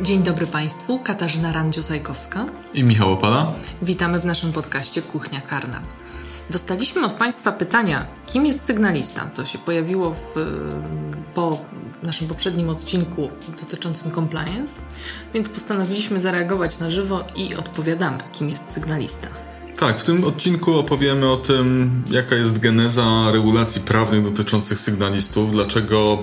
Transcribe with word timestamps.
Dzień 0.00 0.22
dobry 0.22 0.46
Państwu, 0.46 0.98
Katarzyna 0.98 1.52
Randziosajkowska. 1.52 2.46
I 2.74 2.84
Michał 2.84 3.12
Opala. 3.12 3.52
Witamy 3.82 4.20
w 4.20 4.24
naszym 4.24 4.52
podcaście 4.52 5.02
Kuchnia 5.02 5.40
Karna. 5.40 5.80
Dostaliśmy 6.50 7.06
od 7.06 7.12
Państwa 7.12 7.52
pytania, 7.52 8.06
kim 8.26 8.46
jest 8.46 8.64
sygnalista? 8.64 9.24
To 9.34 9.44
się 9.44 9.58
pojawiło 9.58 10.14
w, 10.14 10.34
po 11.34 11.58
naszym 12.02 12.28
poprzednim 12.28 12.68
odcinku 12.68 13.28
dotyczącym 13.60 14.10
compliance, 14.10 14.80
więc 15.34 15.48
postanowiliśmy 15.48 16.20
zareagować 16.20 16.78
na 16.78 16.90
żywo 16.90 17.24
i 17.36 17.54
odpowiadamy, 17.54 18.18
kim 18.32 18.48
jest 18.48 18.70
sygnalista. 18.70 19.28
Tak, 19.78 20.00
w 20.00 20.04
tym 20.04 20.24
odcinku 20.24 20.78
opowiemy 20.78 21.30
o 21.30 21.36
tym, 21.36 22.02
jaka 22.10 22.34
jest 22.34 22.58
geneza 22.58 23.32
regulacji 23.32 23.80
prawnych 23.82 24.24
dotyczących 24.24 24.80
sygnalistów, 24.80 25.52
dlaczego 25.52 26.18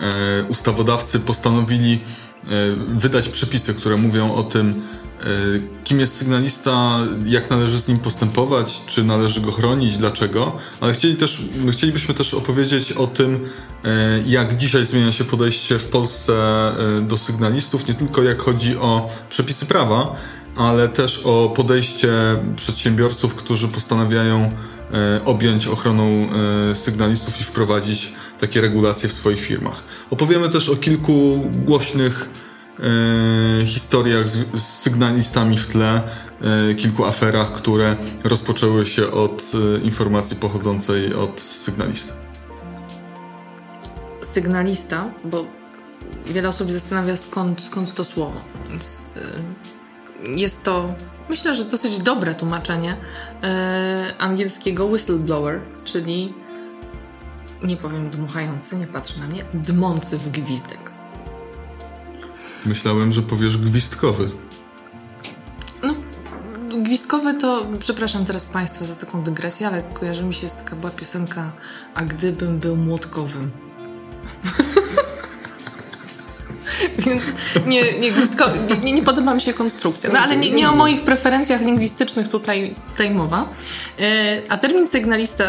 e, 0.00 0.44
ustawodawcy 0.44 1.20
postanowili 1.20 2.04
wydać 2.86 3.28
przepisy, 3.28 3.74
które 3.74 3.96
mówią 3.96 4.34
o 4.34 4.42
tym, 4.42 4.82
e, 5.20 5.26
kim 5.84 6.00
jest 6.00 6.16
sygnalista, 6.16 6.98
jak 7.26 7.50
należy 7.50 7.78
z 7.78 7.88
nim 7.88 7.96
postępować, 7.96 8.82
czy 8.86 9.04
należy 9.04 9.40
go 9.40 9.52
chronić, 9.52 9.96
dlaczego. 9.96 10.56
Ale 10.80 10.92
chcieli 10.92 11.16
też, 11.16 11.38
chcielibyśmy 11.72 12.14
też 12.14 12.34
opowiedzieć 12.34 12.92
o 12.92 13.06
tym, 13.06 13.48
e, 13.84 13.88
jak 14.26 14.56
dzisiaj 14.56 14.84
zmienia 14.84 15.12
się 15.12 15.24
podejście 15.24 15.78
w 15.78 15.88
Polsce 15.88 16.32
e, 16.98 17.00
do 17.00 17.18
sygnalistów, 17.18 17.88
nie 17.88 17.94
tylko 17.94 18.22
jak 18.22 18.42
chodzi 18.42 18.76
o 18.76 19.10
przepisy 19.28 19.66
prawa, 19.66 20.16
ale 20.56 20.88
też 20.88 21.20
o 21.24 21.52
podejście 21.56 22.12
przedsiębiorców, 22.56 23.34
którzy 23.34 23.68
postanawiają 23.68 24.48
e, 24.92 25.24
objąć 25.24 25.66
ochroną 25.66 26.28
e, 26.70 26.74
sygnalistów 26.74 27.40
i 27.40 27.44
wprowadzić 27.44 28.12
takie 28.42 28.60
regulacje 28.60 29.08
w 29.08 29.12
swoich 29.12 29.40
firmach. 29.40 29.82
Opowiemy 30.10 30.48
też 30.48 30.68
o 30.68 30.76
kilku 30.76 31.44
głośnych 31.64 32.28
e, 32.78 33.66
historiach 33.66 34.28
z, 34.28 34.60
z 34.60 34.62
sygnalistami 34.62 35.58
w 35.58 35.66
tle, 35.66 36.02
e, 36.70 36.74
kilku 36.74 37.04
aferach, 37.04 37.52
które 37.52 37.96
rozpoczęły 38.24 38.86
się 38.86 39.10
od 39.10 39.52
e, 39.54 39.78
informacji 39.80 40.36
pochodzącej 40.36 41.14
od 41.14 41.40
sygnalisty. 41.40 42.12
Sygnalista, 44.22 45.10
bo 45.24 45.46
wiele 46.26 46.48
osób 46.48 46.72
zastanawia 46.72 47.16
skąd, 47.16 47.60
skąd 47.60 47.94
to 47.94 48.04
słowo. 48.04 48.40
Y, 50.26 50.32
jest 50.36 50.62
to, 50.62 50.94
myślę, 51.28 51.54
że 51.54 51.64
dosyć 51.64 51.98
dobre 51.98 52.34
tłumaczenie 52.34 52.92
y, 52.92 54.18
angielskiego 54.18 54.86
whistleblower, 54.86 55.60
czyli 55.84 56.34
nie 57.64 57.76
powiem 57.76 58.10
dmuchający, 58.10 58.76
nie 58.76 58.86
patrz 58.86 59.16
na 59.16 59.26
mnie, 59.26 59.44
dmący 59.54 60.18
w 60.18 60.30
gwizdek. 60.30 60.92
Myślałem, 62.66 63.12
że 63.12 63.22
powiesz 63.22 63.58
gwizdkowy. 63.58 64.30
No, 65.82 65.94
gwizdkowy 66.82 67.34
to, 67.34 67.66
przepraszam 67.78 68.24
teraz 68.24 68.46
Państwa 68.46 68.84
za 68.84 68.94
taką 68.94 69.22
dygresję, 69.22 69.66
ale 69.66 69.82
kojarzy 69.82 70.24
mi 70.24 70.34
się 70.34 70.48
z 70.48 70.54
taka 70.54 70.76
była 70.76 70.90
piosenka 70.90 71.52
A 71.94 72.04
gdybym 72.04 72.58
był 72.58 72.76
młotkowym. 72.76 73.50
Więc 77.06 77.22
nie, 77.66 77.82
nie, 77.98 78.12
nie, 78.84 78.92
nie 78.92 79.02
podoba 79.02 79.34
mi 79.34 79.40
się 79.40 79.52
konstrukcja. 79.54 80.10
No 80.12 80.18
ale 80.18 80.36
nie, 80.36 80.50
nie 80.50 80.70
o 80.70 80.76
moich 80.76 81.02
preferencjach 81.02 81.60
lingwistycznych 81.60 82.28
tutaj, 82.28 82.74
tutaj 82.90 83.10
mowa. 83.10 83.48
E, 83.98 84.42
A 84.48 84.56
termin 84.56 84.86
sygnalista 84.86 85.44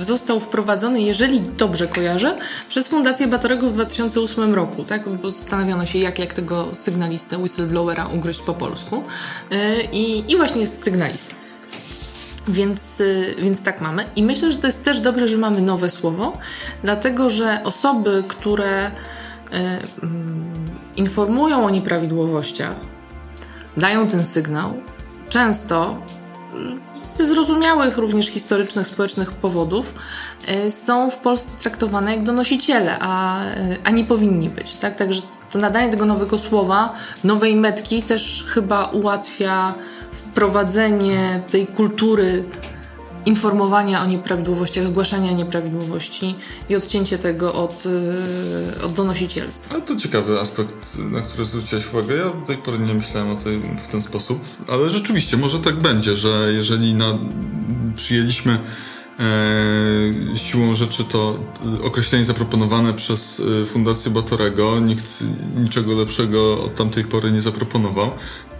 został 0.00 0.40
wprowadzony, 0.40 1.02
jeżeli 1.02 1.40
dobrze 1.40 1.86
kojarzę, 1.88 2.38
przez 2.68 2.88
Fundację 2.88 3.26
Batorego 3.26 3.70
w 3.70 3.72
2008 3.72 4.54
roku. 4.54 4.84
Tak? 4.84 5.08
Bo 5.08 5.30
zastanawiano 5.30 5.86
się, 5.86 5.98
jak, 5.98 6.18
jak 6.18 6.34
tego 6.34 6.68
sygnalistę, 6.74 7.38
whistleblowera 7.38 8.06
ugryźć 8.06 8.40
po 8.40 8.54
polsku. 8.54 9.02
E, 9.50 9.82
I, 9.82 10.32
i 10.32 10.36
właśnie 10.36 10.60
jest 10.60 10.84
sygnalista. 10.84 11.34
Więc, 12.48 13.00
y, 13.00 13.34
więc 13.38 13.62
tak 13.62 13.80
mamy. 13.80 14.04
I 14.16 14.22
myślę, 14.22 14.52
że 14.52 14.58
to 14.58 14.66
jest 14.66 14.84
też 14.84 15.00
dobre, 15.00 15.28
że 15.28 15.38
mamy 15.38 15.62
nowe 15.62 15.90
słowo, 15.90 16.32
dlatego 16.82 17.30
że 17.30 17.60
osoby, 17.64 18.24
które 18.28 18.90
mm, 20.02 20.61
informują 20.96 21.64
o 21.64 21.70
nieprawidłowościach, 21.70 22.74
dają 23.76 24.06
ten 24.06 24.24
sygnał, 24.24 24.74
często 25.28 25.98
y, 26.94 27.16
ze 27.16 27.26
zrozumiałych 27.26 27.98
również 27.98 28.26
historycznych, 28.26 28.86
społecznych 28.86 29.32
powodów 29.32 29.94
y, 30.66 30.70
są 30.70 31.10
w 31.10 31.16
Polsce 31.16 31.62
traktowane 31.62 32.14
jak 32.14 32.24
donosiciele, 32.24 32.96
a, 33.00 33.44
y, 33.44 33.76
a 33.84 33.90
nie 33.90 34.04
powinni 34.04 34.48
być. 34.48 34.74
Tak? 34.74 34.96
Także 34.96 35.22
to 35.50 35.58
nadanie 35.58 35.90
tego 35.90 36.04
nowego 36.04 36.38
słowa, 36.38 36.94
nowej 37.24 37.56
metki 37.56 38.02
też 38.02 38.46
chyba 38.48 38.84
ułatwia 38.84 39.74
wprowadzenie 40.12 41.42
tej 41.50 41.66
kultury 41.66 42.44
informowania 43.26 44.02
o 44.02 44.06
nieprawidłowościach, 44.06 44.86
zgłaszania 44.86 45.32
nieprawidłowości 45.32 46.34
i 46.68 46.76
odcięcie 46.76 47.18
tego 47.18 47.54
od, 47.54 47.84
yy, 47.84 48.84
od 48.84 48.92
donosicielstwa. 48.92 49.76
A 49.76 49.80
to 49.80 49.96
ciekawy 49.96 50.40
aspekt, 50.40 50.98
na 50.98 51.22
który 51.22 51.44
zwróciłaś 51.44 51.86
uwagę. 51.86 52.14
Ja 52.14 52.24
do 52.24 52.46
tej 52.46 52.56
pory 52.56 52.78
nie 52.78 52.94
myślałem 52.94 53.30
o 53.30 53.36
tym 53.36 53.62
w 53.84 53.88
ten 53.88 54.02
sposób, 54.02 54.40
ale 54.68 54.90
rzeczywiście 54.90 55.36
może 55.36 55.58
tak 55.58 55.76
będzie, 55.76 56.16
że 56.16 56.52
jeżeli 56.52 56.94
na, 56.94 57.18
przyjęliśmy 57.94 58.52
e, 58.52 58.58
siłą 60.36 60.74
rzeczy 60.74 61.04
to 61.04 61.38
określenie 61.84 62.24
zaproponowane 62.24 62.94
przez 62.94 63.42
e, 63.62 63.66
Fundację 63.66 64.10
Batorego, 64.10 64.80
nikt 64.80 65.24
niczego 65.56 65.94
lepszego 65.94 66.64
od 66.64 66.74
tamtej 66.74 67.04
pory 67.04 67.32
nie 67.32 67.42
zaproponował, 67.42 68.10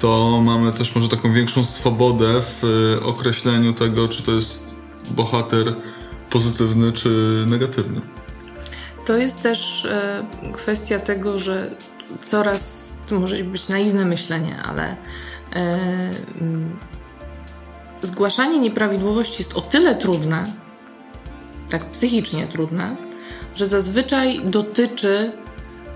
to 0.01 0.41
mamy 0.45 0.73
też 0.73 0.95
może 0.95 1.09
taką 1.09 1.33
większą 1.33 1.65
swobodę 1.65 2.43
w 2.43 2.65
e, 3.01 3.05
określeniu 3.05 3.73
tego, 3.73 4.09
czy 4.09 4.23
to 4.23 4.33
jest 4.33 4.75
bohater 5.11 5.75
pozytywny 6.31 6.93
czy 6.93 7.45
negatywny. 7.47 8.01
To 9.07 9.17
jest 9.17 9.43
też 9.43 9.85
e, 9.85 10.27
kwestia 10.53 10.99
tego, 10.99 11.39
że 11.39 11.77
coraz, 12.23 12.93
to 13.07 13.21
może 13.21 13.45
być 13.45 13.69
naiwne 13.69 14.05
myślenie, 14.05 14.62
ale 14.62 14.97
e, 15.53 16.11
zgłaszanie 18.03 18.59
nieprawidłowości 18.59 19.43
jest 19.43 19.57
o 19.57 19.61
tyle 19.61 19.95
trudne, 19.95 20.53
tak 21.71 21.85
psychicznie 21.85 22.47
trudne, 22.47 22.97
że 23.57 23.67
zazwyczaj 23.67 24.41
dotyczy 24.45 25.33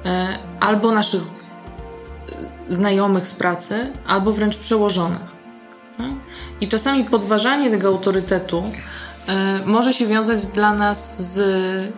e, 0.05 0.39
albo 0.61 0.93
naszych 0.93 1.23
e, 1.23 2.73
znajomych 2.75 3.29
z 3.29 3.33
pracy, 3.33 3.93
albo 4.07 4.33
wręcz 4.33 4.57
przełożonych. 4.57 5.37
No? 5.99 6.09
I 6.61 6.69
czasami 6.69 7.05
podważanie 7.05 7.71
tego 7.71 7.89
autorytetu 7.89 8.63
e, 9.29 9.61
może 9.67 9.93
się 9.93 10.07
wiązać 10.07 10.47
dla 10.47 10.75
nas 10.75 11.23
z 11.23 11.97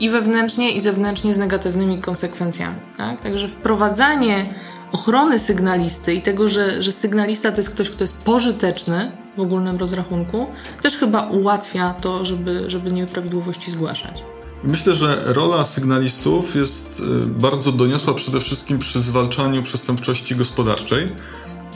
i 0.00 0.10
wewnętrznie, 0.10 0.72
i 0.72 0.80
zewnętrznie 0.80 1.34
z 1.34 1.38
negatywnymi 1.38 1.98
konsekwencjami. 2.02 2.76
Tak? 2.96 3.20
Także 3.20 3.48
wprowadzanie 3.48 4.54
ochrony 4.92 5.38
sygnalisty 5.38 6.14
i 6.14 6.22
tego, 6.22 6.48
że, 6.48 6.82
że 6.82 6.92
sygnalista 6.92 7.50
to 7.50 7.56
jest 7.56 7.70
ktoś, 7.70 7.90
kto 7.90 8.04
jest 8.04 8.16
pożyteczny 8.16 9.12
w 9.36 9.40
ogólnym 9.40 9.76
rozrachunku, 9.76 10.46
też 10.82 10.96
chyba 10.96 11.26
ułatwia 11.26 11.94
to, 11.94 12.24
żeby, 12.24 12.70
żeby 12.70 12.92
nieprawidłowości 12.92 13.70
zgłaszać. 13.70 14.24
Myślę, 14.64 14.92
że 14.92 15.22
rola 15.24 15.64
sygnalistów 15.64 16.54
jest 16.54 17.00
y, 17.00 17.26
bardzo 17.26 17.72
doniosła 17.72 18.14
przede 18.14 18.40
wszystkim 18.40 18.78
przy 18.78 19.00
zwalczaniu 19.00 19.62
przestępczości 19.62 20.36
gospodarczej, 20.36 21.12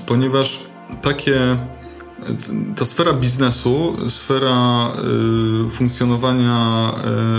ponieważ 0.06 0.60
takie 1.02 1.56
ta 2.76 2.84
sfera 2.84 3.12
biznesu, 3.12 3.96
sfera 4.10 4.92
y, 5.66 5.70
funkcjonowania 5.70 6.90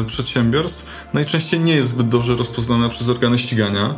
y, 0.01 0.03
przedsiębiorstw 0.03 0.85
najczęściej 1.13 1.59
nie 1.59 1.75
jest 1.75 1.89
zbyt 1.89 2.09
dobrze 2.09 2.35
rozpoznana 2.35 2.89
przez 2.89 3.09
organy 3.09 3.39
ścigania. 3.39 3.95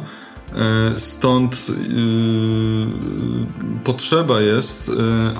Stąd 0.97 1.65
potrzeba 3.83 4.41
jest, 4.41 4.91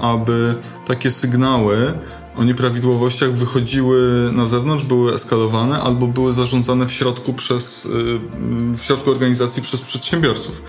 aby 0.01 0.55
takie 0.87 1.11
sygnały 1.11 1.93
o 2.37 2.43
nieprawidłowościach 2.43 3.33
wychodziły 3.33 4.29
na 4.33 4.45
zewnątrz, 4.45 4.83
były 4.83 5.13
eskalowane 5.13 5.79
albo 5.81 6.07
były 6.07 6.33
zarządzane 6.33 6.85
w 6.87 6.91
środku 6.91 7.33
przez, 7.33 7.87
w 8.77 8.83
środku 8.83 9.11
organizacji 9.11 9.63
przez 9.63 9.81
przedsiębiorców. 9.81 10.61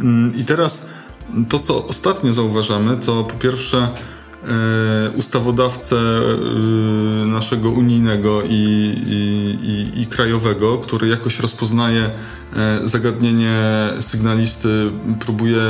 Mm, 0.00 0.36
I 0.36 0.44
teraz 0.44 0.86
to, 1.48 1.58
co 1.58 1.86
ostatnio 1.86 2.34
zauważamy, 2.34 2.96
to 2.96 3.24
po 3.24 3.38
pierwsze 3.38 3.78
e, 3.78 4.17
ustawodawcę 5.16 5.96
e, 5.96 7.26
naszego 7.26 7.70
unijnego 7.70 8.42
i, 8.42 8.54
i, 9.06 10.02
i, 10.02 10.06
krajowego, 10.06 10.78
który 10.78 11.08
jakoś 11.08 11.40
rozpoznaje 11.40 12.10
e, 12.56 12.80
zagadnienie 12.84 13.60
sygnalisty, 14.00 14.90
próbuje 15.20 15.62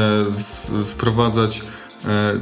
wprowadzać 0.84 1.62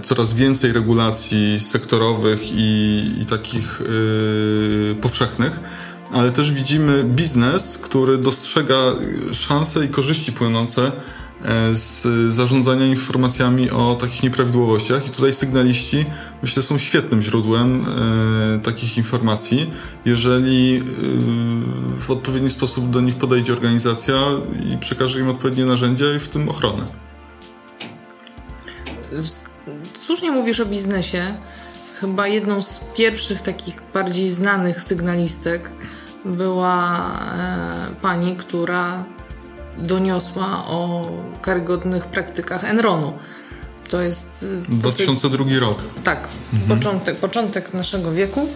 coraz 0.03 0.35
więcej 0.35 0.73
regulacji 0.73 1.61
sektorowych 1.61 2.41
i, 2.43 3.13
i 3.21 3.27
takich 3.27 3.83
powszechnych. 5.01 5.61
Ale 6.13 6.33
też 6.33 6.53
widzimy 6.53 7.05
biznes, 7.05 7.79
który 7.79 8.19
dostrzega 8.19 8.77
szanse 9.33 9.85
i 9.85 9.89
korzyści 9.89 10.33
płynące 10.33 10.93
E, 10.93 11.16
z 11.73 12.03
zarządzania 12.35 12.87
informacjami 12.87 13.71
o 13.71 13.95
takich 14.01 14.23
nieprawidłowościach 14.23 15.07
i 15.07 15.11
tutaj 15.11 15.33
sygnaliści 15.33 16.05
myślę 16.43 16.63
są 16.63 16.79
świetnym 16.79 17.23
źródłem 17.23 17.87
e, 17.87 18.59
takich 18.59 18.97
informacji, 18.97 19.71
jeżeli 20.05 20.77
e, 20.77 22.01
w 22.01 22.11
odpowiedni 22.11 22.51
sposób 22.51 22.91
do 22.91 23.01
nich 23.01 23.15
podejdzie 23.15 23.53
organizacja 23.53 24.17
i 24.71 24.79
przekaże 24.79 25.21
im 25.21 25.29
odpowiednie 25.29 25.65
narzędzia 25.65 26.07
i 26.17 26.19
w 26.19 26.29
tym 26.29 26.49
ochronę. 26.49 26.83
Słusznie 29.99 30.31
mówisz 30.31 30.61
o 30.61 30.67
biznesie. 30.67 31.37
Chyba 32.01 32.29
jedną 32.29 32.63
z 32.63 32.81
pierwszych 32.97 33.43
takich 33.43 33.83
bardziej 33.95 34.31
znanych 34.31 34.83
sygnalistek 34.83 35.71
była 36.25 37.13
e, 37.33 37.95
pani, 38.03 38.37
która 38.37 39.05
doniosła 39.79 40.65
o 40.67 41.11
karygodnych 41.43 42.07
praktykach 42.07 42.65
Enronu. 42.65 43.13
To 43.89 44.01
jest. 44.01 44.47
2002 44.69 45.39
dosyć, 45.39 45.57
rok. 45.59 45.79
Tak, 46.05 46.29
mhm. 46.53 46.79
początek, 46.79 47.17
początek 47.17 47.75
naszego 47.75 48.13
wieku. 48.13 48.49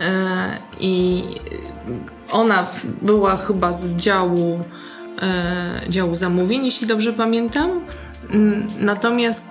E, 0.00 0.58
I 0.80 1.24
ona 2.30 2.66
była 3.02 3.36
chyba 3.36 3.72
z 3.72 3.96
działu, 3.96 4.60
e, 5.22 5.80
działu 5.88 6.16
zamówień, 6.16 6.64
jeśli 6.64 6.86
dobrze 6.86 7.12
pamiętam. 7.12 7.70
Natomiast 8.78 9.46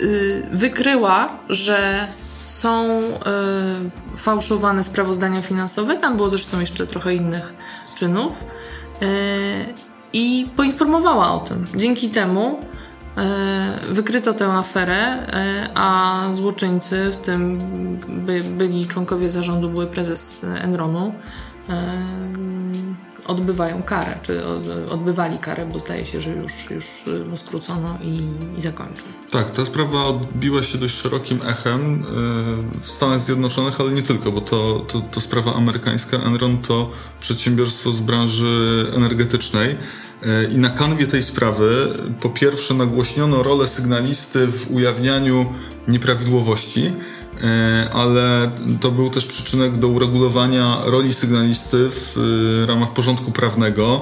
y, 0.00 0.46
wykryła, 0.52 1.38
że 1.48 2.06
są 2.44 3.00
y, 3.00 4.16
fałszowane 4.16 4.84
sprawozdania 4.84 5.42
finansowe. 5.42 5.96
Tam 5.96 6.16
było 6.16 6.30
zresztą 6.30 6.60
jeszcze 6.60 6.86
trochę 6.86 7.14
innych 7.14 7.54
czynów. 7.94 8.44
I 10.16 10.46
poinformowała 10.56 11.32
o 11.32 11.38
tym. 11.38 11.66
Dzięki 11.74 12.08
temu 12.08 12.60
e, 13.16 13.80
wykryto 13.90 14.34
tę 14.34 14.52
aferę, 14.52 14.96
e, 14.96 15.70
a 15.74 16.22
złoczyńcy, 16.32 17.10
w 17.12 17.16
tym 17.16 17.58
by, 18.08 18.42
byli 18.42 18.86
członkowie 18.86 19.30
zarządu, 19.30 19.70
były 19.70 19.86
prezes 19.86 20.44
Enronu, 20.44 21.14
e, 21.68 21.92
odbywają 23.26 23.82
karę, 23.82 24.18
czy 24.22 24.46
odbywali 24.90 25.38
karę, 25.38 25.66
bo 25.72 25.78
zdaje 25.78 26.06
się, 26.06 26.20
że 26.20 26.30
już, 26.30 26.70
już 26.70 27.04
skrócono 27.36 27.98
i, 28.02 28.20
i 28.58 28.60
zakończył. 28.60 29.06
Tak, 29.30 29.50
ta 29.50 29.66
sprawa 29.66 30.04
odbiła 30.04 30.62
się 30.62 30.78
dość 30.78 30.94
szerokim 30.94 31.40
echem 31.48 32.04
w 32.82 32.90
Stanach 32.90 33.20
Zjednoczonych, 33.20 33.80
ale 33.80 33.92
nie 33.92 34.02
tylko, 34.02 34.32
bo 34.32 34.40
to, 34.40 34.80
to, 34.88 35.00
to 35.00 35.20
sprawa 35.20 35.54
amerykańska. 35.54 36.16
Enron 36.16 36.58
to 36.58 36.90
przedsiębiorstwo 37.20 37.92
z 37.92 38.00
branży 38.00 38.86
energetycznej 38.96 39.76
I 40.52 40.58
na 40.58 40.70
kanwie 40.70 41.06
tej 41.06 41.22
sprawy 41.22 41.88
po 42.20 42.30
pierwsze 42.30 42.74
nagłośniono 42.74 43.42
rolę 43.42 43.68
sygnalisty 43.68 44.46
w 44.46 44.70
ujawnianiu 44.70 45.46
nieprawidłowości, 45.88 46.92
e, 47.42 47.88
ale 47.92 48.50
to 48.80 48.90
był 48.90 49.10
też 49.10 49.26
przyczynek 49.26 49.78
do 49.78 49.88
uregulowania 49.88 50.76
roli 50.84 51.14
sygnalisty 51.14 51.90
w 51.90 52.18
e, 52.62 52.66
ramach 52.66 52.92
porządku 52.92 53.32
prawnego 53.32 54.00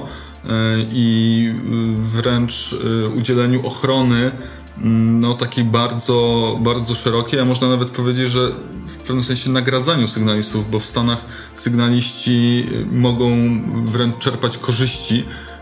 i 0.91 1.53
wręcz 1.95 2.75
udzieleniu 3.17 3.67
ochrony 3.67 4.31
mm, 4.77 5.19
no, 5.19 5.33
takiej 5.33 5.63
bardzo, 5.63 6.59
bardzo 6.61 6.95
szerokiej, 6.95 7.39
a 7.39 7.45
można 7.45 7.69
nawet 7.69 7.89
powiedzieć, 7.89 8.31
że 8.31 8.51
w 8.87 9.03
pewnym 9.07 9.23
sensie 9.23 9.49
nagradzaniu 9.49 10.07
sygnalistów, 10.07 10.71
bo 10.71 10.79
w 10.79 10.85
Stanach 10.85 11.25
sygnaliści 11.55 12.65
mogą 12.91 13.29
wręcz 13.85 14.17
czerpać 14.17 14.57
korzyści 14.57 15.23
E, 15.23 15.54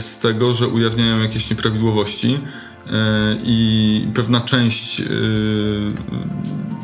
z 0.00 0.18
tego, 0.18 0.54
że 0.54 0.68
ujawniają 0.68 1.18
jakieś 1.18 1.50
nieprawidłowości 1.50 2.40
e, 2.86 2.90
i 3.44 4.08
pewna 4.14 4.40
część 4.40 5.00
e, 5.00 5.04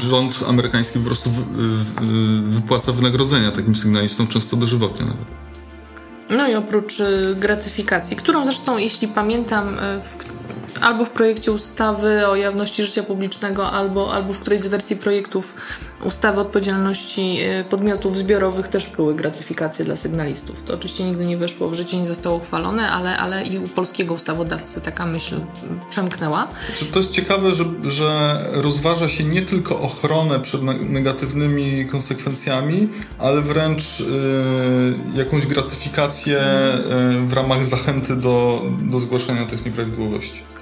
rząd 0.08 0.40
amerykański 0.48 0.98
po 0.98 1.06
prostu 1.06 1.30
wypłaca 2.48 2.92
wynagrodzenia 2.92 3.50
takim 3.50 3.74
sygnalistom, 3.74 4.26
często 4.26 4.56
dożywotnie 4.56 5.06
nawet. 5.06 5.26
No 6.30 6.48
i 6.48 6.54
oprócz 6.54 6.94
gratyfikacji, 7.36 8.16
którą 8.16 8.44
zresztą, 8.44 8.78
jeśli 8.78 9.08
pamiętam, 9.08 9.76
w 10.04 10.16
albo 10.84 11.04
w 11.04 11.10
projekcie 11.10 11.52
ustawy 11.52 12.26
o 12.26 12.36
jawności 12.36 12.84
życia 12.84 13.02
publicznego, 13.02 13.70
albo, 13.70 14.12
albo 14.12 14.32
w 14.32 14.38
którejś 14.38 14.62
z 14.62 14.66
wersji 14.66 14.96
projektów 14.96 15.54
ustawy 16.04 16.40
odpowiedzialności 16.40 17.38
e, 17.40 17.64
podmiotów 17.64 18.16
zbiorowych 18.16 18.68
też 18.68 18.90
były 18.96 19.14
gratyfikacje 19.14 19.84
dla 19.84 19.96
sygnalistów. 19.96 20.62
To 20.62 20.74
oczywiście 20.74 21.04
nigdy 21.04 21.26
nie 21.26 21.36
weszło 21.36 21.68
w 21.68 21.74
życie, 21.74 21.96
nie 21.96 22.06
zostało 22.06 22.36
uchwalone, 22.36 22.90
ale, 22.90 23.16
ale 23.16 23.46
i 23.46 23.58
u 23.58 23.68
polskiego 23.68 24.14
ustawodawcy 24.14 24.80
taka 24.80 25.06
myśl 25.06 25.40
przemknęła. 25.90 26.48
To 26.92 26.98
jest 26.98 27.10
ciekawe, 27.10 27.54
że, 27.54 27.64
że 27.84 28.40
rozważa 28.52 29.08
się 29.08 29.24
nie 29.24 29.42
tylko 29.42 29.80
ochronę 29.80 30.40
przed 30.40 30.62
negatywnymi 30.80 31.86
konsekwencjami, 31.86 32.88
ale 33.18 33.40
wręcz 33.40 34.00
y, 34.00 34.04
jakąś 35.14 35.46
gratyfikację 35.46 36.38
y, 36.38 37.26
w 37.26 37.32
ramach 37.32 37.64
zachęty 37.64 38.16
do, 38.16 38.62
do 38.82 39.00
zgłaszania 39.00 39.46
tych 39.46 39.66
nieprawidłowości. 39.66 40.53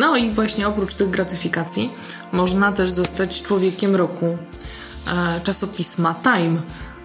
No 0.00 0.16
i 0.16 0.30
właśnie 0.30 0.68
oprócz 0.68 0.94
tych 0.94 1.10
gratyfikacji 1.10 1.90
można 2.32 2.72
też 2.72 2.90
zostać 2.90 3.42
człowiekiem 3.42 3.96
roku 3.96 4.26
e, 4.26 5.40
czasopisma 5.40 6.14
Time, 6.14 6.60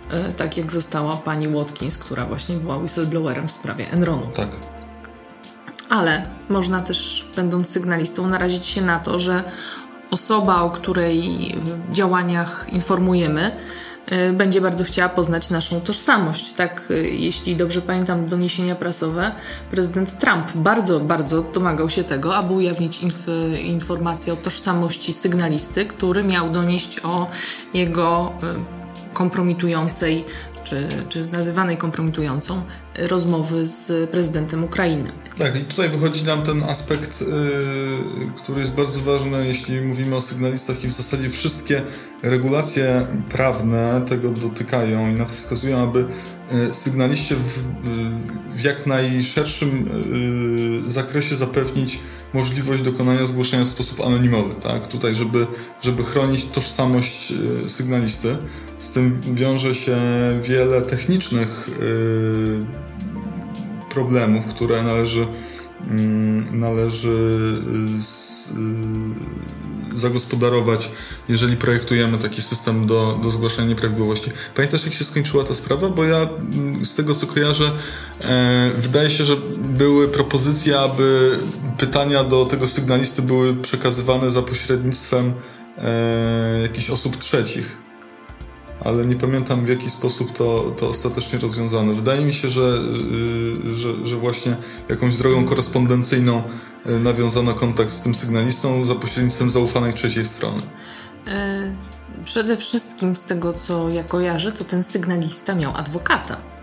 e, 0.10 0.32
tak 0.32 0.58
jak 0.58 0.72
została 0.72 1.18
pani 1.18 1.48
Watkins, 1.48 1.98
która 1.98 2.25
właśnie 2.25 2.56
była 2.56 2.78
whistleblowerem 2.78 3.48
w 3.48 3.52
sprawie 3.52 3.92
Enronu. 3.92 4.28
Tak. 4.36 4.50
Ale 5.90 6.24
można 6.50 6.82
też, 6.82 7.30
będąc 7.36 7.70
sygnalistą, 7.70 8.28
narazić 8.28 8.68
się 8.68 8.82
na 8.82 9.00
to, 9.00 9.20
że 9.20 9.44
osoba, 10.12 10.62
o 10.62 10.70
której 10.70 11.56
działaniach 11.92 12.68
informujemy, 12.72 13.52
będzie 14.34 14.62
bardzo 14.62 14.84
chciała 14.84 15.10
poznać 15.10 15.50
naszą 15.50 15.82
tożsamość. 15.82 16.54
Tak, 16.54 16.88
y, 16.92 17.10
jeśli 17.10 17.56
dobrze 17.56 17.82
pamiętam 17.82 18.26
doniesienia 18.26 18.76
prasowe, 18.76 19.32
prezydent 19.72 20.18
Trump 20.18 20.52
bardzo, 20.56 21.00
bardzo 21.00 21.42
domagał 21.42 21.90
się 21.90 22.04
tego, 22.04 22.36
aby 22.36 22.54
ujawnić 22.54 23.02
inf 23.02 23.26
informację 23.64 24.34
o 24.34 24.36
tożsamości 24.36 25.14
sygnalisty, 25.14 25.86
który 25.86 26.24
miał 26.24 26.50
donieść 26.50 27.00
o 27.04 27.28
jego 27.74 28.34
y, 29.12 29.14
kompromitującej 29.14 30.26
czy, 30.64 30.88
czy 31.10 31.28
nazywanej 31.28 31.78
kompromitującą 31.78 32.64
rozmowy 32.98 33.68
z 33.68 34.10
prezydentem 34.10 34.64
Ukrainy. 34.64 35.12
Tak, 35.38 35.56
i 35.56 35.60
tutaj 35.60 35.89
wychodzi 35.89 36.24
nam 36.24 36.42
ten 36.42 36.63
aspekt, 36.63 37.22
yy, 37.22 37.27
który 38.38 38.62
jest 38.62 38.74
bardzo 38.74 39.01
ważny, 39.01 39.48
jeśli 39.48 39.82
mówimy 39.82 40.15
o 40.15 40.22
sygnalistach 40.22 40.84
i 40.84 40.88
w 40.88 40.92
zasadzie 40.92 41.30
wszystkie 41.30 41.82
regulacje 42.24 43.08
prawne 43.30 44.01
tego 44.10 44.30
dotykają 44.30 45.10
i 45.10 45.13
na 45.13 45.25
to 45.25 45.34
wskazują, 45.34 45.84
aby 45.84 46.06
y, 46.70 46.74
sygnaliście 46.74 47.36
w, 47.36 47.68
w 48.54 48.63
jak 48.63 48.88
najszerszym 48.88 49.89
yy, 50.84 50.89
zakresie 50.89 51.36
zapewnić 51.36 52.00
możliwość 52.34 52.82
dokonania 52.82 53.25
zgłoszenia 53.25 53.65
w 53.65 53.68
sposób 53.68 54.01
anonimowy, 54.01 54.56
tak? 54.62 54.88
Tutaj, 54.88 55.15
żeby, 55.15 55.48
żeby 55.82 56.04
chronić 56.04 56.46
tożsamość 56.46 57.32
yy, 57.32 57.70
sygnalisty. 57.70 58.38
Z 58.80 58.92
tym 58.92 59.22
wiąże 59.36 59.75
się 59.75 59.98
wiele 60.42 60.82
technicznych 60.82 61.70
yy, 61.80 62.85
problemów, 63.96 64.46
które 64.46 64.84
należy, 64.84 65.28
mm, 65.88 66.60
należy 66.60 67.10
y, 69.94 70.00
zagospodarować, 70.00 70.90
jeżeli 71.30 71.58
projektujemy 71.58 72.18
taki 72.18 72.42
system 72.42 72.86
do, 72.88 73.20
do 73.24 73.30
zgłaszania 73.30 73.68
nieprawidłowości. 73.68 74.32
Pamiętasz, 74.56 74.86
jak 74.86 74.94
się 74.94 75.06
skończyła 75.06 75.44
ta 75.44 75.56
sprawa? 75.56 75.90
Bo 75.90 76.04
ja 76.04 76.18
mm, 76.18 76.86
z 76.86 76.96
tego, 76.96 77.16
co 77.16 77.28
kojarzę, 77.28 77.72
e, 78.22 78.72
wydaje 78.78 79.10
się, 79.10 79.25
że 79.25 79.38
były 79.58 80.08
propozycje, 80.08 80.80
aby 80.80 81.40
pytania 81.78 82.24
do 82.24 82.46
tego 82.46 82.68
sygnalisty 82.68 83.22
były 83.22 83.56
przekazywane 83.56 84.32
za 84.32 84.42
pośrednictwem 84.42 85.34
e, 85.78 86.62
jakichś 86.62 86.90
osób 86.90 87.18
trzecich 87.18 87.85
ale 88.84 89.05
nie 89.05 89.15
pamiętam 89.15 89.65
w 89.65 89.70
jaki 89.70 89.89
sposób 89.89 90.32
to, 90.32 90.74
to 90.77 90.89
ostatecznie 90.89 91.39
rozwiązano. 91.39 91.94
Wydaje 91.94 92.25
mi 92.25 92.34
się, 92.34 92.50
że, 92.50 92.79
y, 93.72 93.75
że, 93.75 94.08
że 94.08 94.15
właśnie 94.15 94.55
jakąś 94.89 95.17
drogą 95.17 95.46
korespondencyjną 95.46 96.44
y, 96.89 97.00
nawiązano 97.00 97.53
kontakt 97.53 97.91
z 97.91 98.01
tym 98.01 98.15
sygnalistą 98.15 98.86
za 98.86 98.96
pośrednictwem 98.96 99.50
zaufanej 99.50 99.94
trzeciej 99.94 100.25
strony. 100.25 100.62
E, 101.27 101.75
przede 102.25 102.58
wszystkim 102.58 103.15
z 103.15 103.24
tego, 103.24 103.53
co 103.53 103.89
ja 103.89 104.03
kojarzę, 104.03 104.51
to 104.51 104.63
ten 104.63 104.84
sygnalista 104.84 105.55
miał 105.55 105.72
adwokata. 105.75 106.55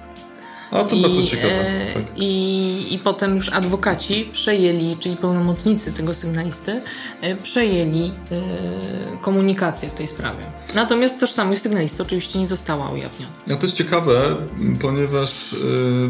A 0.73 0.85
to 0.85 0.97
I, 0.97 1.03
bardzo 1.03 1.23
ciekawe. 1.23 1.69
E, 1.69 1.93
tak. 1.95 2.03
I, 2.17 2.95
I 2.95 2.99
potem 2.99 3.35
już 3.35 3.49
adwokaci 3.49 4.29
przejęli, 4.33 4.97
czyli 4.97 5.17
pełnomocnicy 5.17 5.93
tego 5.93 6.15
sygnalisty, 6.15 6.81
e, 7.21 7.37
przejęli 7.37 8.13
e, 8.31 9.17
komunikację 9.21 9.89
w 9.89 9.95
tej 9.95 10.07
sprawie. 10.07 10.45
Natomiast 10.75 11.21
tożsamość 11.21 11.63
sygnalisty 11.63 12.03
oczywiście 12.03 12.39
nie 12.39 12.49
została 12.49 12.91
ujawniona. 12.91 13.33
No 13.47 13.57
to 13.57 13.63
jest 13.67 13.77
ciekawe, 13.77 14.37
ponieważ 14.81 15.57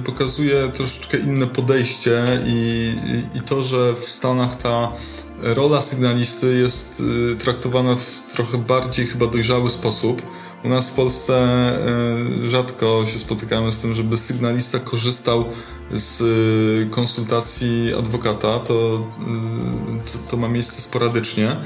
pokazuje 0.04 0.68
troszeczkę 0.74 1.18
inne 1.18 1.46
podejście 1.46 2.24
i, 2.46 2.94
i 3.34 3.40
to, 3.40 3.62
że 3.62 3.94
w 3.94 4.04
Stanach 4.04 4.56
ta 4.56 4.92
rola 5.42 5.82
sygnalisty 5.82 6.58
jest 6.58 7.02
traktowana 7.38 7.96
w 7.96 8.34
trochę 8.34 8.58
bardziej 8.58 9.06
chyba 9.06 9.26
dojrzały 9.26 9.70
sposób 9.70 10.22
u 10.64 10.68
nas 10.68 10.90
w 10.90 10.92
Polsce 10.92 11.34
e, 11.34 12.48
rzadko 12.48 13.04
się 13.06 13.18
spotykamy 13.18 13.72
z 13.72 13.78
tym, 13.78 13.94
żeby 13.94 14.16
sygnalista 14.16 14.78
korzystał 14.78 15.44
z 15.90 16.22
e, 16.22 16.90
konsultacji 16.90 17.94
adwokata. 17.98 18.58
To, 18.58 19.08
e, 19.20 20.12
to, 20.12 20.30
to 20.30 20.36
ma 20.36 20.48
miejsce 20.48 20.82
sporadycznie. 20.82 21.56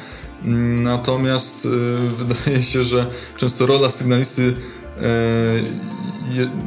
Natomiast 0.82 1.68
wydaje 2.18 2.62
się, 2.62 2.84
że 2.84 3.06
często 3.36 3.66
rola 3.66 3.90
sygnalisty 3.90 4.54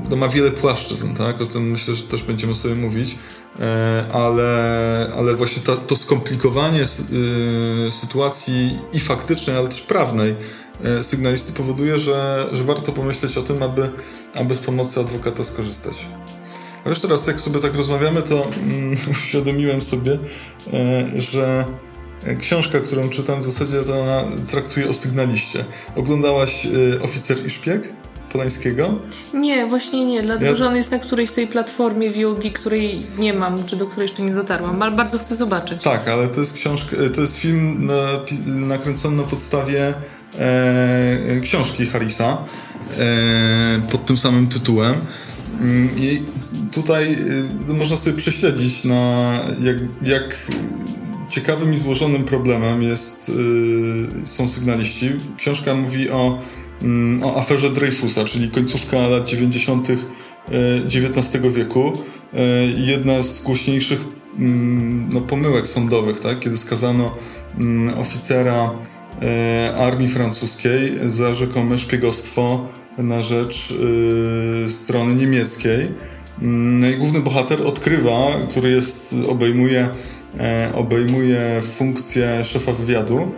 no 0.09 0.15
ma 0.15 0.27
wiele 0.27 0.51
płaszczyzn, 0.51 1.15
tak? 1.15 1.41
O 1.41 1.45
tym 1.45 1.71
myślę, 1.71 1.95
że 1.95 2.03
też 2.03 2.23
będziemy 2.23 2.55
sobie 2.55 2.75
mówić, 2.75 3.17
ale, 4.13 5.11
ale 5.17 5.35
właśnie 5.35 5.61
to, 5.87 5.95
skomplikowanie 5.95 6.85
sytuacji 7.89 8.77
i 8.93 8.99
faktycznej, 8.99 9.57
ale 9.57 9.67
też 9.67 9.81
prawnej 9.81 10.35
sygnalisty 11.01 11.53
powoduje, 11.53 11.99
że, 11.99 12.49
że 12.51 12.63
warto 12.63 12.91
pomyśleć 12.91 13.37
o 13.37 13.41
tym, 13.41 13.63
aby, 13.63 13.89
aby 14.35 14.55
z 14.55 14.59
pomocy 14.59 14.99
adwokata 14.99 15.43
skorzystać. 15.43 16.05
A 16.85 16.89
wiesz 16.89 16.99
teraz, 16.99 17.27
jak 17.27 17.41
sobie 17.41 17.59
tak 17.59 17.75
rozmawiamy, 17.75 18.21
to 18.21 18.47
mm, 18.63 18.95
uświadomiłem 19.11 19.81
sobie, 19.81 20.19
e, 20.73 21.21
że 21.21 21.65
książka, 22.39 22.79
którą 22.79 23.09
czytam, 23.09 23.41
w 23.41 23.45
zasadzie 23.45 23.83
to 23.83 24.01
ona 24.01 24.23
traktuje 24.47 24.89
o 24.89 24.93
sygnaliście. 24.93 25.65
Oglądałaś 25.95 26.65
e, 26.65 27.01
Oficer 27.01 27.45
i 27.45 27.49
Szpieg? 27.49 27.93
Polańskiego? 28.31 28.99
Nie, 29.33 29.67
właśnie 29.67 30.05
nie, 30.05 30.21
dlatego 30.21 30.51
ja... 30.51 30.55
że 30.57 30.67
on 30.67 30.75
jest 30.75 30.91
na 30.91 30.99
którejś 30.99 31.31
tej 31.31 31.47
platformie 31.47 32.11
VOD, 32.11 32.43
której 32.53 33.05
nie 33.17 33.33
mam, 33.33 33.65
czy 33.65 33.75
do 33.75 33.85
której 33.85 34.05
jeszcze 34.05 34.23
nie 34.23 34.33
dotarłam, 34.33 34.81
ale 34.81 34.91
bardzo 34.91 35.19
chcę 35.19 35.35
zobaczyć. 35.35 35.83
Tak, 35.83 36.07
ale 36.07 36.27
to 36.27 36.39
jest 36.39 36.53
książka, 36.53 36.95
to 37.15 37.21
jest 37.21 37.37
film 37.37 37.85
na, 37.85 37.95
nakręcony 38.45 39.17
na 39.17 39.23
podstawie 39.23 39.93
e, 40.37 41.39
książki 41.41 41.85
Harrisa 41.85 42.37
e, 42.97 43.81
pod 43.91 44.05
tym 44.05 44.17
samym 44.17 44.47
tytułem. 44.47 44.95
Mm, 45.61 45.89
I 45.97 46.21
tutaj 46.71 47.13
e, 47.69 47.73
można 47.73 47.97
sobie 47.97 48.17
prześledzić 48.17 48.83
na 48.83 49.33
jak, 49.61 49.77
jak 50.01 50.47
ciekawym 51.29 51.73
i 51.73 51.77
złożonym 51.77 52.23
problemem 52.23 52.83
jest, 52.83 53.31
e, 54.21 54.25
są 54.25 54.47
sygnaliści. 54.47 55.11
Książka 55.37 55.75
mówi 55.75 56.09
o, 56.09 56.39
mm, 56.81 57.23
o 57.23 57.37
aferze 57.37 57.69
Dreyfusa, 57.69 58.25
czyli 58.25 58.49
końcówka 58.49 59.07
lat 59.07 59.25
90. 59.25 59.87
XIX 60.85 61.35
e, 61.35 61.49
wieku. 61.49 61.97
E, 62.33 62.39
jedna 62.65 63.23
z 63.23 63.43
głośniejszych 63.43 63.99
mm, 64.37 65.13
no, 65.13 65.21
pomyłek 65.21 65.67
sądowych, 65.67 66.19
tak? 66.19 66.39
kiedy 66.39 66.57
skazano 66.57 67.15
oficera 67.97 68.71
E, 68.71 68.98
armii 69.77 70.07
francuskiej 70.07 70.99
za 71.05 71.33
rzekome 71.33 71.77
szpiegostwo 71.77 72.67
na 72.97 73.21
rzecz 73.21 73.73
e, 74.65 74.69
strony 74.69 75.15
niemieckiej. 75.15 75.91
Mm, 76.41 76.79
no 76.79 76.87
i 76.87 76.95
główny 76.95 77.19
bohater 77.19 77.61
odkrywa, 77.61 78.31
który 78.49 78.69
jest, 78.69 79.15
obejmuje, 79.27 79.89
e, 80.39 80.71
obejmuje 80.75 81.61
funkcję 81.61 82.45
szefa 82.45 82.73
wywiadu, 82.73 83.31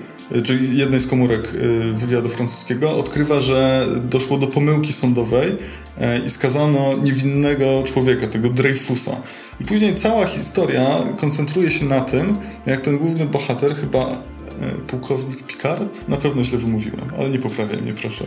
czyli 0.43 0.77
jednej 0.77 0.99
z 0.99 1.07
komórek 1.07 1.51
wywiadu 1.93 2.29
francuskiego, 2.29 2.95
odkrywa, 2.95 3.41
że 3.41 3.87
doszło 4.09 4.37
do 4.37 4.47
pomyłki 4.47 4.93
sądowej 4.93 5.51
i 6.25 6.29
skazano 6.29 6.97
niewinnego 7.03 7.83
człowieka, 7.85 8.27
tego 8.27 8.49
Dreyfusa. 8.49 9.11
I 9.59 9.63
później 9.65 9.95
cała 9.95 10.25
historia 10.25 11.03
koncentruje 11.17 11.71
się 11.71 11.85
na 11.85 12.01
tym, 12.01 12.37
jak 12.65 12.81
ten 12.81 12.97
główny 12.97 13.25
bohater, 13.25 13.75
chyba 13.75 14.21
E, 14.40 14.40
pułkownik 14.87 15.45
Picard? 15.45 16.07
Na 16.07 16.17
pewno 16.17 16.43
źle 16.43 16.57
wymówiłem, 16.57 17.11
ale 17.19 17.29
nie 17.29 17.39
poprawiaj 17.39 17.81
mnie, 17.81 17.93
proszę. 17.93 18.25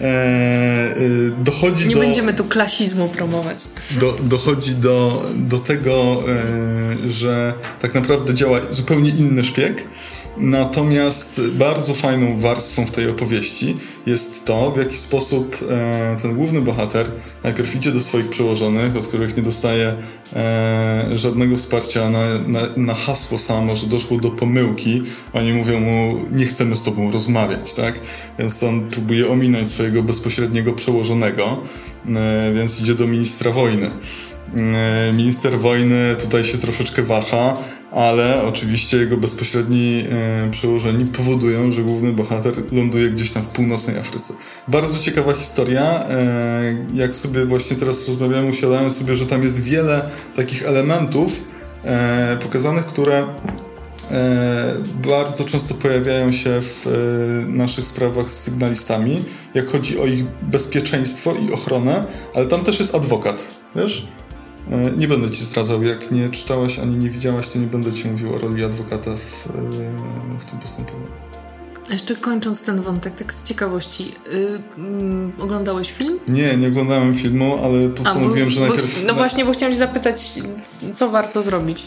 E, 0.00 0.04
e, 0.04 0.96
dochodzi 1.44 1.88
nie 1.88 1.94
do... 1.94 2.00
będziemy 2.00 2.34
tu 2.34 2.44
klasizmu 2.44 3.08
promować. 3.08 3.64
Do, 4.00 4.12
dochodzi 4.12 4.74
do, 4.74 5.24
do 5.36 5.58
tego, 5.58 6.22
e, 7.04 7.08
że 7.08 7.54
tak 7.82 7.94
naprawdę 7.94 8.34
działa 8.34 8.60
zupełnie 8.70 9.10
inny 9.10 9.44
szpieg, 9.44 9.84
Natomiast 10.38 11.40
bardzo 11.50 11.94
fajną 11.94 12.38
warstwą 12.38 12.86
w 12.86 12.90
tej 12.90 13.10
opowieści 13.10 13.76
jest 14.06 14.44
to, 14.44 14.70
w 14.70 14.78
jaki 14.78 14.96
sposób 14.96 15.58
e, 15.70 16.16
ten 16.22 16.34
główny 16.34 16.60
bohater 16.60 17.06
najpierw 17.44 17.76
idzie 17.76 17.92
do 17.92 18.00
swoich 18.00 18.28
przełożonych, 18.28 18.96
od 18.96 19.06
których 19.06 19.36
nie 19.36 19.42
dostaje 19.42 19.94
e, 20.36 21.06
żadnego 21.12 21.56
wsparcia 21.56 22.10
na, 22.10 22.38
na, 22.46 22.60
na, 22.76 22.94
hasło 22.94 23.38
samo, 23.38 23.76
że 23.76 23.86
doszło 23.86 24.18
do 24.18 24.30
pomyłki. 24.30 25.02
Oni 25.32 25.52
mówią 25.52 25.80
mu, 25.80 26.18
nie 26.30 26.46
chcemy 26.46 26.76
z 26.76 26.82
tobą 26.82 27.12
rozmawiać, 27.12 27.72
tak? 27.74 28.00
Więc 28.38 28.62
on 28.62 28.88
próbuje 28.88 29.28
ominąć 29.30 29.70
swojego 29.70 30.02
bezpośredniego 30.02 30.72
przełożonego, 30.72 31.62
e, 32.16 32.52
więc 32.54 32.80
idzie 32.80 32.94
do 32.94 33.06
ministra 33.06 33.50
wojny. 33.50 33.90
Minister 35.12 35.58
wojny 35.58 36.16
tutaj 36.20 36.44
się 36.44 36.58
troszeczkę 36.58 37.02
waha, 37.02 37.56
ale 37.96 38.42
oczywiście 38.42 38.96
jego 38.96 39.16
bezpośredni 39.16 40.04
e, 40.10 40.50
przełożeni 40.50 41.04
powodują, 41.04 41.72
że 41.72 41.82
główny 41.82 42.12
bohater 42.12 42.54
ląduje 42.72 43.08
gdzieś 43.08 43.32
tam 43.32 43.42
w 43.42 43.46
północnej 43.46 43.98
Afryce. 43.98 44.34
Bardzo 44.68 44.98
ciekawa 44.98 45.32
historia. 45.32 45.82
E, 45.82 46.86
jak 46.94 47.14
sobie 47.14 47.44
właśnie 47.44 47.76
teraz 47.76 48.08
rozmawiamy, 48.08 48.48
uświadamiam 48.48 48.90
sobie, 48.90 49.14
że 49.14 49.26
tam 49.26 49.42
jest 49.42 49.62
wiele 49.62 50.10
takich 50.36 50.66
elementów 50.66 51.40
pokazanych, 52.42 52.86
które 52.86 53.26
bardzo 55.08 55.44
często 55.44 55.74
pojawiają 55.74 56.32
się 56.32 56.60
w 56.60 56.86
naszych 57.48 57.86
sprawach 57.86 58.30
z 58.30 58.40
sygnalistami, 58.40 59.24
jak 59.54 59.66
chodzi 59.66 59.98
o 59.98 60.06
ich 60.06 60.24
bezpieczeństwo 60.42 61.34
i 61.34 61.52
ochronę, 61.52 62.04
ale 62.34 62.46
tam 62.46 62.64
też 62.64 62.80
jest 62.80 62.94
adwokat, 62.94 63.54
wiesz? 63.76 64.06
E, 64.70 64.90
nie 64.96 65.08
będę 65.08 65.30
ci 65.30 65.44
zdradzał, 65.44 65.82
jak 65.82 66.10
nie 66.10 66.30
czytałeś 66.30 66.78
ani 66.78 66.96
nie 66.96 67.10
widziałaś, 67.10 67.48
to 67.48 67.58
nie 67.58 67.66
będę 67.66 67.92
ci 67.92 68.08
mówił 68.08 68.34
o 68.34 68.38
roli 68.38 68.64
adwokata 68.64 69.16
w, 69.16 69.46
e, 69.46 70.38
w 70.38 70.44
tym 70.44 70.58
postępowaniu. 70.58 71.06
Jeszcze 71.90 72.16
kończąc 72.16 72.62
ten 72.62 72.80
wątek, 72.80 73.14
tak 73.14 73.34
z 73.34 73.42
ciekawości, 73.42 74.14
yy, 74.32 74.60
oglądałeś 75.38 75.92
film? 75.92 76.18
Nie, 76.28 76.56
nie 76.56 76.68
oglądałem 76.68 77.14
filmu, 77.14 77.58
ale 77.64 77.88
postanowiłem, 77.88 78.42
A, 78.42 78.44
bo, 78.44 78.50
że 78.50 78.60
najpierw... 78.60 79.00
Bo, 79.00 79.06
no 79.06 79.14
właśnie, 79.14 79.44
bo 79.44 79.52
chciałam 79.52 79.72
się 79.72 79.78
zapytać, 79.78 80.34
co 80.94 81.10
warto 81.10 81.42
zrobić? 81.42 81.82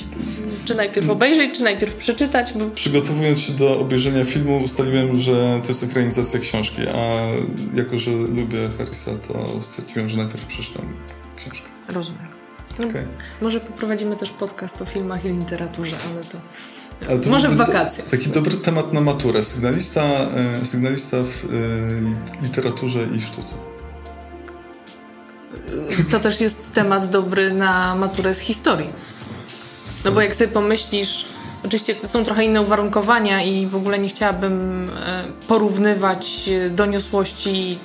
Czy 0.66 0.76
najpierw 0.76 1.10
obejrzeć, 1.10 1.58
czy 1.58 1.64
najpierw 1.64 1.96
przeczytać? 1.96 2.54
Bo... 2.54 2.70
Przygotowując 2.70 3.40
się 3.40 3.54
do 3.54 3.80
obejrzenia 3.80 4.26
filmu, 4.26 4.58
ustaliłem, 4.64 5.20
że 5.20 5.60
to 5.62 5.68
jest 5.68 5.84
ekranizacja 5.84 6.40
książki, 6.40 6.82
a 6.88 7.22
jako, 7.76 8.00
że 8.00 8.12
lubię 8.12 8.70
Harrisa, 8.78 9.12
to 9.28 9.62
stwierdziłem, 9.62 10.10
że 10.10 10.18
najpierw 10.18 10.46
przeczytam 10.46 10.94
książkę. 11.38 11.68
Rozumiem. 11.88 12.39
Okay. 12.86 13.08
Może 13.42 13.60
poprowadzimy 13.60 14.18
też 14.18 14.30
podcast 14.30 14.82
o 14.82 14.86
filmach 14.86 15.26
i 15.26 15.30
literaturze, 15.30 15.96
ale 16.12 16.24
to... 16.24 16.38
Ale 17.10 17.20
to 17.20 17.30
Może 17.30 17.50
w 17.50 17.56
wakacje. 17.56 18.04
Taki 18.04 18.30
dobry 18.30 18.58
temat 18.58 18.94
na 18.94 19.02
maturę. 19.02 19.44
Sygnalista, 19.44 20.04
e, 20.62 20.66
sygnalista 20.66 21.18
w 21.24 21.46
e, 21.46 22.44
literaturze 22.44 23.08
i 23.18 23.22
sztuce. 23.22 23.56
To 26.12 26.20
też 26.20 26.42
jest 26.42 26.74
temat 26.74 27.10
dobry 27.10 27.54
na 27.54 27.96
maturę 27.96 28.36
z 28.36 28.40
historii. 28.40 28.90
No 30.06 30.12
bo 30.12 30.22
jak 30.22 30.36
sobie 30.36 30.52
pomyślisz, 30.52 31.26
Oczywiście 31.66 31.96
to 31.96 32.08
są 32.08 32.24
trochę 32.24 32.46
inne 32.46 32.62
uwarunkowania 32.62 33.44
i 33.44 33.68
w 33.68 33.76
ogóle 33.76 33.98
nie 33.98 34.10
chciałabym 34.10 34.90
e, 34.90 35.24
porównywać 35.48 36.50
doniosłości 36.72 37.78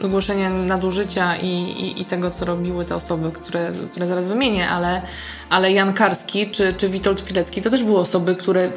zgłoszenia 0.00 0.50
nadużycia 0.50 1.36
i, 1.36 1.48
i, 1.48 2.00
i, 2.00 2.04
tego, 2.04 2.30
co 2.30 2.44
robiły 2.44 2.84
te 2.84 2.96
osoby, 2.96 3.32
które, 3.32 3.72
które 3.90 4.06
zaraz 4.06 4.26
wymienię, 4.26 4.68
ale, 4.68 5.02
ale 5.50 5.72
Jan 5.72 5.92
Karski 5.92 6.50
czy, 6.50 6.74
czy 6.74 6.88
Witold 6.88 7.24
Pilecki 7.24 7.62
to 7.62 7.70
też 7.70 7.84
były 7.84 7.98
osoby, 7.98 8.36
które 8.36 8.72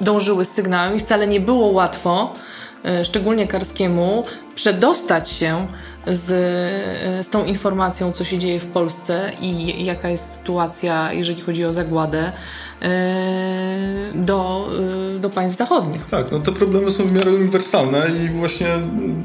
dążyły 0.00 0.44
z 0.44 0.52
sygnałem 0.52 0.96
i 0.96 1.00
wcale 1.00 1.26
nie 1.26 1.40
było 1.40 1.66
łatwo, 1.66 2.32
e, 2.84 3.04
szczególnie 3.04 3.46
Karskiemu, 3.46 4.24
przedostać 4.54 5.30
się 5.30 5.66
z, 6.06 6.26
z 7.26 7.30
tą 7.30 7.44
informacją, 7.44 8.12
co 8.12 8.24
się 8.24 8.38
dzieje 8.38 8.60
w 8.60 8.66
Polsce 8.66 9.32
i 9.40 9.84
jaka 9.84 10.08
jest 10.08 10.32
sytuacja, 10.32 11.12
jeżeli 11.12 11.40
chodzi 11.40 11.64
o 11.64 11.72
zagładę 11.72 12.18
e, 12.22 12.32
do, 14.14 14.68
e, 15.16 15.18
do 15.18 15.30
państw 15.30 15.58
zachodnich. 15.58 16.06
Tak, 16.06 16.32
no 16.32 16.40
te 16.40 16.52
problemy 16.52 16.90
są 16.90 17.06
w 17.06 17.12
miarę 17.12 17.30
uniwersalne 17.30 18.02
i 18.24 18.28
właśnie 18.28 18.68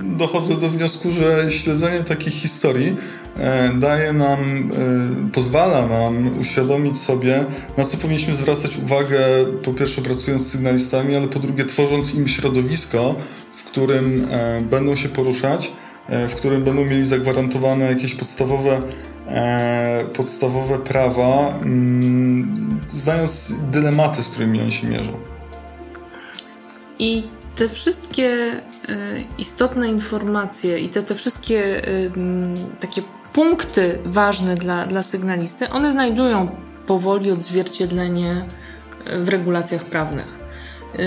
dochodzę 0.04 0.56
do 0.56 0.70
wniosku, 0.70 1.12
że 1.12 1.52
śledzenie 1.52 2.00
takich 2.00 2.34
historii 2.34 2.98
e, 3.38 3.70
daje 3.74 4.14
nam, 4.14 4.72
pozwala 5.34 5.88
nam 5.88 6.40
uświadomić 6.42 6.98
sobie, 6.98 7.46
na 7.78 7.84
co 7.84 7.98
powinniśmy 7.98 8.36
zwracać 8.36 8.78
uwagę, 8.78 9.20
po 9.64 9.74
pierwsze 9.74 10.02
pracując 10.02 10.48
z 10.48 10.52
sygnalistami, 10.52 11.16
ale 11.16 11.28
po 11.28 11.40
drugie 11.40 11.66
tworząc 11.66 12.16
im 12.16 12.28
środowisko, 12.28 13.16
w 13.56 13.64
którym 13.64 14.28
będą 14.70 14.96
się 14.96 15.10
poruszać 15.10 15.72
E, 16.10 16.28
w 16.28 16.36
którym 16.36 16.64
będą 16.64 16.86
mieli 16.86 17.06
zagwarantowane 17.06 17.86
jakieś 17.86 18.16
podstawowe, 18.16 18.72
e, 18.72 18.82
podstawowe 20.13 20.79
prawa, 20.79 21.50
mm, 21.50 22.79
znając 22.89 23.53
dylematy, 23.72 24.24
z 24.24 24.29
którymi 24.29 24.62
oni 24.62 24.72
się 24.72 24.88
mierzą. 24.88 25.19
I 27.00 27.24
te 27.55 27.69
wszystkie 27.69 28.27
e, 28.29 28.62
istotne 29.38 29.88
informacje 29.88 30.79
i 30.79 30.89
te, 30.89 31.03
te 31.03 31.15
wszystkie 31.15 31.81
takie 32.79 33.01
punkty 33.34 34.00
ważne 34.05 34.55
dla, 34.55 34.86
dla 34.86 35.03
sygnalisty, 35.03 35.69
one 35.69 35.91
znajdują 35.91 36.50
powoli 36.86 37.31
odzwierciedlenie 37.31 38.46
w 39.19 39.29
regulacjach 39.29 39.86
prawnych. 39.86 40.48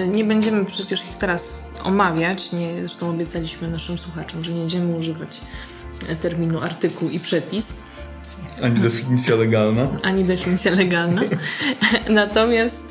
Nie 0.08 0.24
będziemy 0.24 0.64
przecież 0.64 1.04
ich 1.04 1.16
teraz 1.16 1.72
omawiać. 1.84 2.52
Nie, 2.52 2.78
zresztą 2.78 3.10
obiecaliśmy 3.10 3.68
naszym 3.68 3.98
słuchaczom, 3.98 4.44
że 4.44 4.52
nie 4.52 4.60
będziemy 4.60 4.96
używać 4.96 5.40
terminu 6.22 6.60
artykuł 6.60 7.08
i 7.08 7.20
przepis. 7.20 7.74
Ani 8.62 8.81
definicja 8.81 9.37
legalna. 9.37 9.88
Ani 10.02 10.25
definicja 10.25 10.73
legalna. 10.73 11.23
Natomiast 12.09 12.85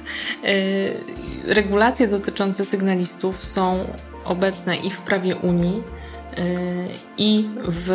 y, 0.44 1.54
regulacje 1.54 2.08
dotyczące 2.08 2.66
sygnalistów 2.66 3.46
są 3.46 3.86
obecne 4.26 4.76
i 4.76 4.90
w 4.90 4.98
prawie 4.98 5.36
Unii, 5.36 5.84
i 7.17 7.50
w, 7.67 7.89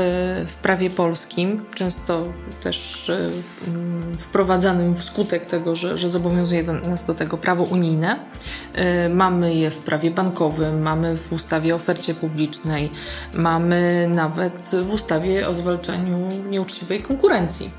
w 0.49 0.55
prawie 0.55 0.91
polskim, 0.91 1.65
często 1.75 2.23
też 2.63 3.09
y, 3.09 3.31
mm, 3.69 4.15
wprowadzanym 4.15 4.97
wskutek 4.97 5.47
tego, 5.47 5.77
że, 5.77 5.99
że 5.99 6.11
zobowiązuje 6.11 6.63
nas 6.63 7.07
do 7.07 7.15
tego 7.15 7.39
prawo 7.39 7.65
unijne. 7.65 8.19
Y, 9.07 9.09
mamy 9.09 9.55
je 9.55 9.71
w 9.71 9.79
prawie 9.79 10.11
bankowym, 10.11 10.83
mamy 10.83 11.17
w 11.17 11.33
ustawie 11.33 11.73
o 11.73 11.77
ofercie 11.77 12.15
publicznej, 12.15 12.91
mamy 13.35 14.11
nawet 14.15 14.71
w 14.83 14.93
ustawie 14.93 15.49
o 15.49 15.55
zwalczaniu 15.55 16.19
nieuczciwej 16.51 17.03
konkurencji. 17.03 17.71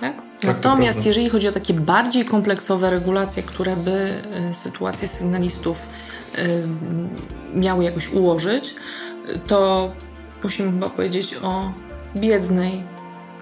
Tak? 0.00 0.16
tak 0.16 0.24
Natomiast 0.42 1.06
jeżeli 1.06 1.28
chodzi 1.28 1.48
o 1.48 1.52
takie 1.52 1.74
bardziej 1.74 2.24
kompleksowe 2.24 2.90
regulacje, 2.90 3.42
które 3.42 3.76
by 3.76 4.12
y, 4.50 4.54
sytuację 4.54 5.08
sygnalistów 5.08 5.86
miały 7.54 7.84
jakoś 7.84 8.12
ułożyć, 8.12 8.74
to 9.46 9.92
musimy 10.42 10.72
chyba 10.72 10.90
powiedzieć 10.90 11.34
o 11.42 11.72
biednej, 12.16 12.82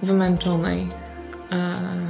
wymęczonej 0.03 0.89
e, 1.53 2.07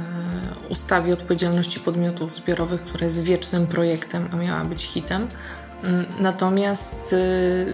ustawie 0.69 1.13
odpowiedzialności 1.13 1.79
podmiotów 1.79 2.35
zbiorowych, 2.35 2.81
która 2.81 3.05
jest 3.05 3.23
wiecznym 3.23 3.67
projektem, 3.67 4.29
a 4.31 4.35
miała 4.35 4.65
być 4.65 4.83
hitem. 4.83 5.27
Mm, 5.83 6.05
natomiast 6.19 7.13
y, 7.13 7.73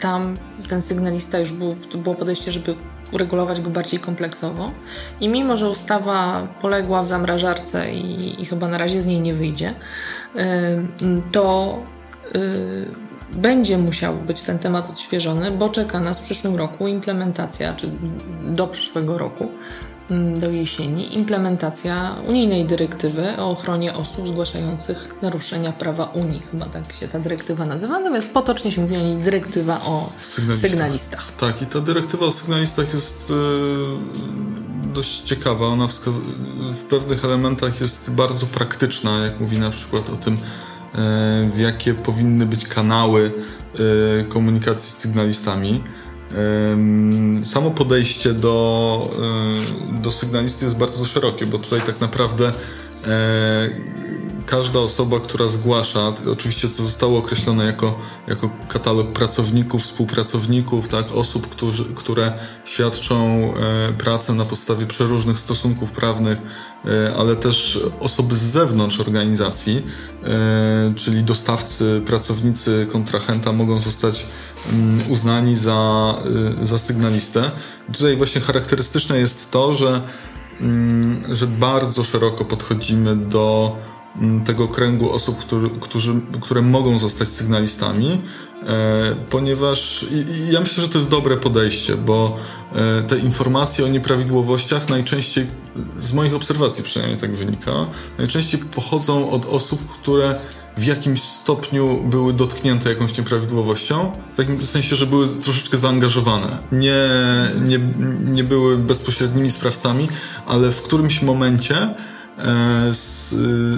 tam 0.00 0.34
ten 0.68 0.80
sygnalista 0.80 1.38
już 1.38 1.52
był, 1.52 1.76
było 1.94 2.14
podejście, 2.14 2.52
żeby 2.52 2.74
uregulować 3.12 3.60
go 3.60 3.70
bardziej 3.70 4.00
kompleksowo. 4.00 4.66
I 5.20 5.28
mimo, 5.28 5.56
że 5.56 5.70
ustawa 5.70 6.48
poległa 6.60 7.02
w 7.02 7.08
zamrażarce 7.08 7.94
i, 7.94 8.42
i 8.42 8.44
chyba 8.44 8.68
na 8.68 8.78
razie 8.78 9.02
z 9.02 9.06
niej 9.06 9.20
nie 9.20 9.34
wyjdzie, 9.34 9.74
y, 10.36 10.42
to 11.32 11.78
y, 12.34 12.86
będzie 13.36 13.78
musiał 13.78 14.14
być 14.14 14.42
ten 14.42 14.58
temat 14.58 14.90
odświeżony, 14.90 15.50
bo 15.50 15.68
czeka 15.68 16.00
nas 16.00 16.18
w 16.18 16.22
przyszłym 16.22 16.56
roku 16.56 16.88
implementacja, 16.88 17.74
czy 17.74 17.90
do 18.46 18.66
przyszłego 18.66 19.18
roku, 19.18 19.50
mm, 20.10 20.40
do 20.40 20.50
jesieni, 20.50 21.14
implementacja 21.14 22.16
unijnej 22.28 22.64
dyrektywy 22.64 23.36
o 23.36 23.50
ochronie 23.50 23.94
osób 23.94 24.28
zgłaszających 24.28 25.14
naruszenia 25.22 25.72
prawa 25.72 26.04
Unii. 26.04 26.42
Chyba 26.50 26.66
tak 26.66 26.92
się 26.92 27.08
ta 27.08 27.18
dyrektywa 27.18 27.66
nazywa, 27.66 27.98
natomiast 27.98 28.30
potocznie 28.30 28.72
się 28.72 28.80
mówi 28.80 28.96
o 28.96 29.00
niej 29.00 29.16
dyrektywa 29.16 29.80
o 29.84 30.10
sygnalistach. 30.26 30.70
sygnalistach. 30.70 31.32
Tak, 31.38 31.62
i 31.62 31.66
ta 31.66 31.80
dyrektywa 31.80 32.26
o 32.26 32.32
sygnalistach 32.32 32.94
jest 32.94 33.30
yy, 33.30 33.34
dość 34.94 35.22
ciekawa. 35.22 35.66
Ona 35.66 35.88
w 36.72 36.84
pewnych 36.90 37.24
elementach 37.24 37.80
jest 37.80 38.10
bardzo 38.10 38.46
praktyczna, 38.46 39.24
jak 39.24 39.40
mówi 39.40 39.58
na 39.58 39.70
przykład 39.70 40.10
o 40.10 40.16
tym, 40.16 40.38
w 41.50 41.54
jakie 41.58 41.94
powinny 41.94 42.46
być 42.46 42.66
kanały 42.66 43.32
e, 44.20 44.24
komunikacji 44.24 44.92
z 44.92 44.96
sygnalistami. 44.96 45.82
E, 47.40 47.44
samo 47.44 47.70
podejście 47.70 48.32
do, 48.32 49.10
do 50.02 50.12
sygnalisty 50.12 50.64
jest 50.64 50.76
bardzo 50.76 51.06
szerokie, 51.06 51.46
bo 51.46 51.58
tutaj 51.58 51.80
tak 51.80 52.00
naprawdę 52.00 52.52
każda 54.46 54.80
osoba, 54.80 55.20
która 55.20 55.48
zgłasza, 55.48 56.12
oczywiście 56.32 56.68
to 56.68 56.82
zostało 56.82 57.18
określone 57.18 57.66
jako, 57.66 57.98
jako 58.28 58.50
katalog 58.68 59.12
pracowników, 59.12 59.82
współpracowników, 59.82 60.88
tak, 60.88 61.12
osób, 61.12 61.48
którzy, 61.48 61.84
które 61.84 62.32
świadczą 62.64 63.16
e, 63.54 63.92
pracę 63.92 64.32
na 64.32 64.44
podstawie 64.44 64.86
przeróżnych 64.86 65.38
stosunków 65.38 65.90
prawnych, 65.90 66.38
e, 66.84 67.14
ale 67.16 67.36
też 67.36 67.80
osoby 68.00 68.36
z 68.36 68.42
zewnątrz 68.42 69.00
organizacji, 69.00 69.82
e, 70.24 70.92
czyli 70.96 71.24
dostawcy, 71.24 72.02
pracownicy 72.06 72.86
kontrahenta 72.92 73.52
mogą 73.52 73.80
zostać 73.80 74.26
mm, 74.72 75.00
uznani 75.08 75.56
za, 75.56 76.14
e, 76.60 76.66
za 76.66 76.78
sygnalistę. 76.78 77.50
Tutaj 77.92 78.16
właśnie 78.16 78.40
charakterystyczne 78.40 79.18
jest 79.18 79.50
to, 79.50 79.74
że, 79.74 80.02
że 81.28 81.46
bardzo 81.46 82.04
szeroko 82.04 82.44
podchodzimy 82.44 83.16
do 83.16 83.76
Mm, 84.16 84.44
tego 84.44 84.68
kręgu 84.68 85.12
osób, 85.12 85.38
który, 85.38 85.70
którzy, 85.80 86.20
które 86.40 86.62
mogą 86.62 86.98
zostać 86.98 87.28
sygnalistami, 87.28 88.22
e, 88.66 89.16
ponieważ 89.30 90.06
ja 90.50 90.60
myślę, 90.60 90.82
że 90.82 90.88
to 90.88 90.98
jest 90.98 91.10
dobre 91.10 91.36
podejście, 91.36 91.96
bo 91.96 92.36
e, 92.74 93.02
te 93.02 93.18
informacje 93.18 93.84
o 93.84 93.88
nieprawidłowościach 93.88 94.88
najczęściej, 94.88 95.46
z 95.96 96.12
moich 96.12 96.34
obserwacji 96.34 96.84
przynajmniej 96.84 97.20
tak 97.20 97.36
wynika, 97.36 97.72
najczęściej 98.18 98.60
pochodzą 98.60 99.30
od 99.30 99.46
osób, 99.46 99.90
które 99.92 100.38
w 100.76 100.84
jakimś 100.84 101.22
stopniu 101.22 102.04
były 102.04 102.32
dotknięte 102.32 102.90
jakąś 102.90 103.18
nieprawidłowością, 103.18 104.12
w 104.32 104.36
takim 104.36 104.66
sensie, 104.66 104.96
że 104.96 105.06
były 105.06 105.28
troszeczkę 105.28 105.76
zaangażowane. 105.76 106.58
Nie, 106.72 107.08
nie, 107.60 107.78
nie 108.24 108.44
były 108.44 108.78
bezpośrednimi 108.78 109.50
sprawcami, 109.50 110.08
ale 110.46 110.72
w 110.72 110.82
którymś 110.82 111.22
momencie 111.22 111.94
E, 112.38 112.92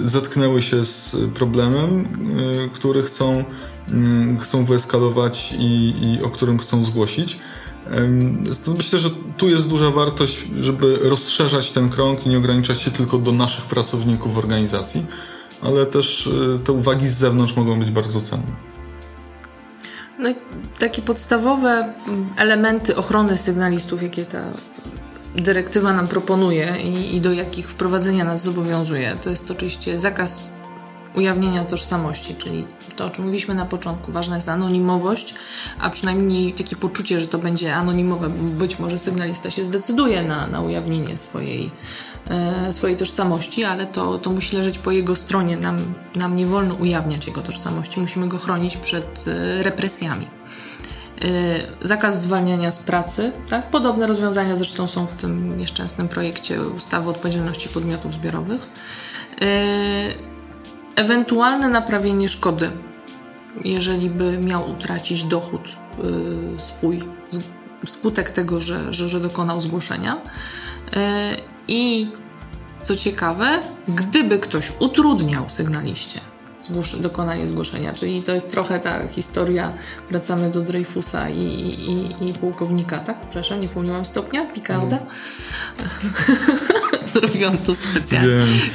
zetknęły 0.03 0.61
się 0.61 0.85
z 0.85 1.15
problemem, 1.33 2.07
e, 2.65 2.69
który 2.69 3.03
chcą, 3.03 3.43
mm, 3.89 4.39
chcą 4.39 4.65
wyeskalować 4.65 5.53
i, 5.59 5.93
i 6.01 6.23
o 6.23 6.29
którym 6.29 6.59
chcą 6.59 6.85
zgłosić. 6.85 7.39
Stąd 8.53 8.77
myślę, 8.77 8.99
że 8.99 9.09
tu 9.37 9.49
jest 9.49 9.69
duża 9.69 9.91
wartość, 9.91 10.37
żeby 10.61 10.97
rozszerzać 11.01 11.71
ten 11.71 11.89
krąg 11.89 12.25
i 12.25 12.29
nie 12.29 12.37
ograniczać 12.37 12.81
się 12.81 12.91
tylko 12.91 13.17
do 13.17 13.31
naszych 13.31 13.65
pracowników 13.65 14.37
organizacji, 14.37 15.05
ale 15.61 15.85
też 15.85 16.29
e, 16.55 16.59
te 16.59 16.71
uwagi 16.71 17.07
z 17.07 17.17
zewnątrz 17.17 17.55
mogą 17.55 17.79
być 17.79 17.91
bardzo 17.91 18.21
cenne. 18.21 18.67
No 20.19 20.29
i 20.29 20.35
takie 20.79 21.01
podstawowe 21.01 21.93
elementy 22.37 22.95
ochrony 22.95 23.37
sygnalistów, 23.37 24.03
jakie 24.03 24.25
ta 24.25 24.43
dyrektywa 25.35 25.93
nam 25.93 26.07
proponuje 26.07 26.77
i, 26.81 27.15
i 27.15 27.21
do 27.21 27.33
jakich 27.33 27.69
wprowadzenia 27.69 28.23
nas 28.23 28.43
zobowiązuje, 28.43 29.17
to 29.23 29.29
jest 29.29 29.51
oczywiście 29.51 29.99
zakaz 29.99 30.49
ujawnienia 31.15 31.65
tożsamości, 31.65 32.35
czyli 32.35 32.65
to, 32.95 33.05
o 33.05 33.09
czym 33.09 33.23
mówiliśmy 33.23 33.55
na 33.55 33.65
początku. 33.65 34.11
Ważna 34.11 34.35
jest 34.35 34.49
anonimowość, 34.49 35.35
a 35.79 35.89
przynajmniej 35.89 36.53
takie 36.53 36.75
poczucie, 36.75 37.21
że 37.21 37.27
to 37.27 37.37
będzie 37.37 37.75
anonimowe. 37.75 38.29
Być 38.29 38.79
może 38.79 38.99
sygnalista 38.99 39.51
się 39.51 39.65
zdecyduje 39.65 40.23
na, 40.23 40.47
na 40.47 40.61
ujawnienie 40.61 41.17
swojej, 41.17 41.71
swojej 42.71 42.97
tożsamości, 42.97 43.63
ale 43.63 43.85
to, 43.85 44.17
to 44.17 44.29
musi 44.29 44.55
leżeć 44.55 44.77
po 44.77 44.91
jego 44.91 45.15
stronie. 45.15 45.57
Nam, 45.57 45.93
nam 46.15 46.35
nie 46.35 46.47
wolno 46.47 46.75
ujawniać 46.75 47.27
jego 47.27 47.41
tożsamości, 47.41 47.99
musimy 47.99 48.27
go 48.27 48.37
chronić 48.37 48.77
przed 48.77 49.25
e, 49.27 49.63
represjami. 49.63 50.27
Zakaz 51.81 52.21
zwalniania 52.21 52.71
z 52.71 52.79
pracy, 52.79 53.31
tak? 53.49 53.69
Podobne 53.69 54.07
rozwiązania 54.07 54.55
zresztą 54.55 54.87
są 54.87 55.07
w 55.07 55.13
tym 55.13 55.57
nieszczęsnym 55.57 56.07
projekcie 56.07 56.61
ustawy 56.63 57.07
o 57.07 57.11
odpowiedzialności 57.11 57.69
podmiotów 57.69 58.13
zbiorowych. 58.13 58.67
Ewentualne 60.95 61.69
naprawienie 61.69 62.29
szkody, 62.29 62.71
jeżeli 63.65 64.09
by 64.09 64.37
miał 64.37 64.69
utracić 64.69 65.23
dochód 65.23 65.61
swój 66.57 67.03
wskutek 67.85 68.29
tego, 68.29 68.61
że, 68.61 68.93
że, 68.93 69.09
że 69.09 69.19
dokonał 69.19 69.61
zgłoszenia. 69.61 70.21
I 71.67 72.07
co 72.83 72.95
ciekawe, 72.95 73.59
gdyby 73.87 74.39
ktoś 74.39 74.71
utrudniał 74.79 75.49
sygnaliście 75.49 76.19
zgłos 76.63 76.99
dokonanie 76.99 77.47
zgłoszenia, 77.47 77.93
czyli 77.93 78.23
to 78.23 78.33
jest 78.33 78.51
trochę 78.51 78.79
ta 78.79 79.07
historia, 79.07 79.73
wracamy 80.09 80.49
do 80.49 80.61
Dreyfusa 80.61 81.29
i, 81.29 81.43
i, 81.43 82.29
i 82.29 82.33
pułkownika, 82.33 82.99
tak? 82.99 83.19
Przepraszam, 83.19 83.61
nie 83.61 83.67
pomyliłam 83.67 84.05
stopnia? 84.05 84.45
Picarda? 84.45 84.99
Zrobiłam 87.13 87.57
to 87.57 87.75
specjalnie. 87.75 88.29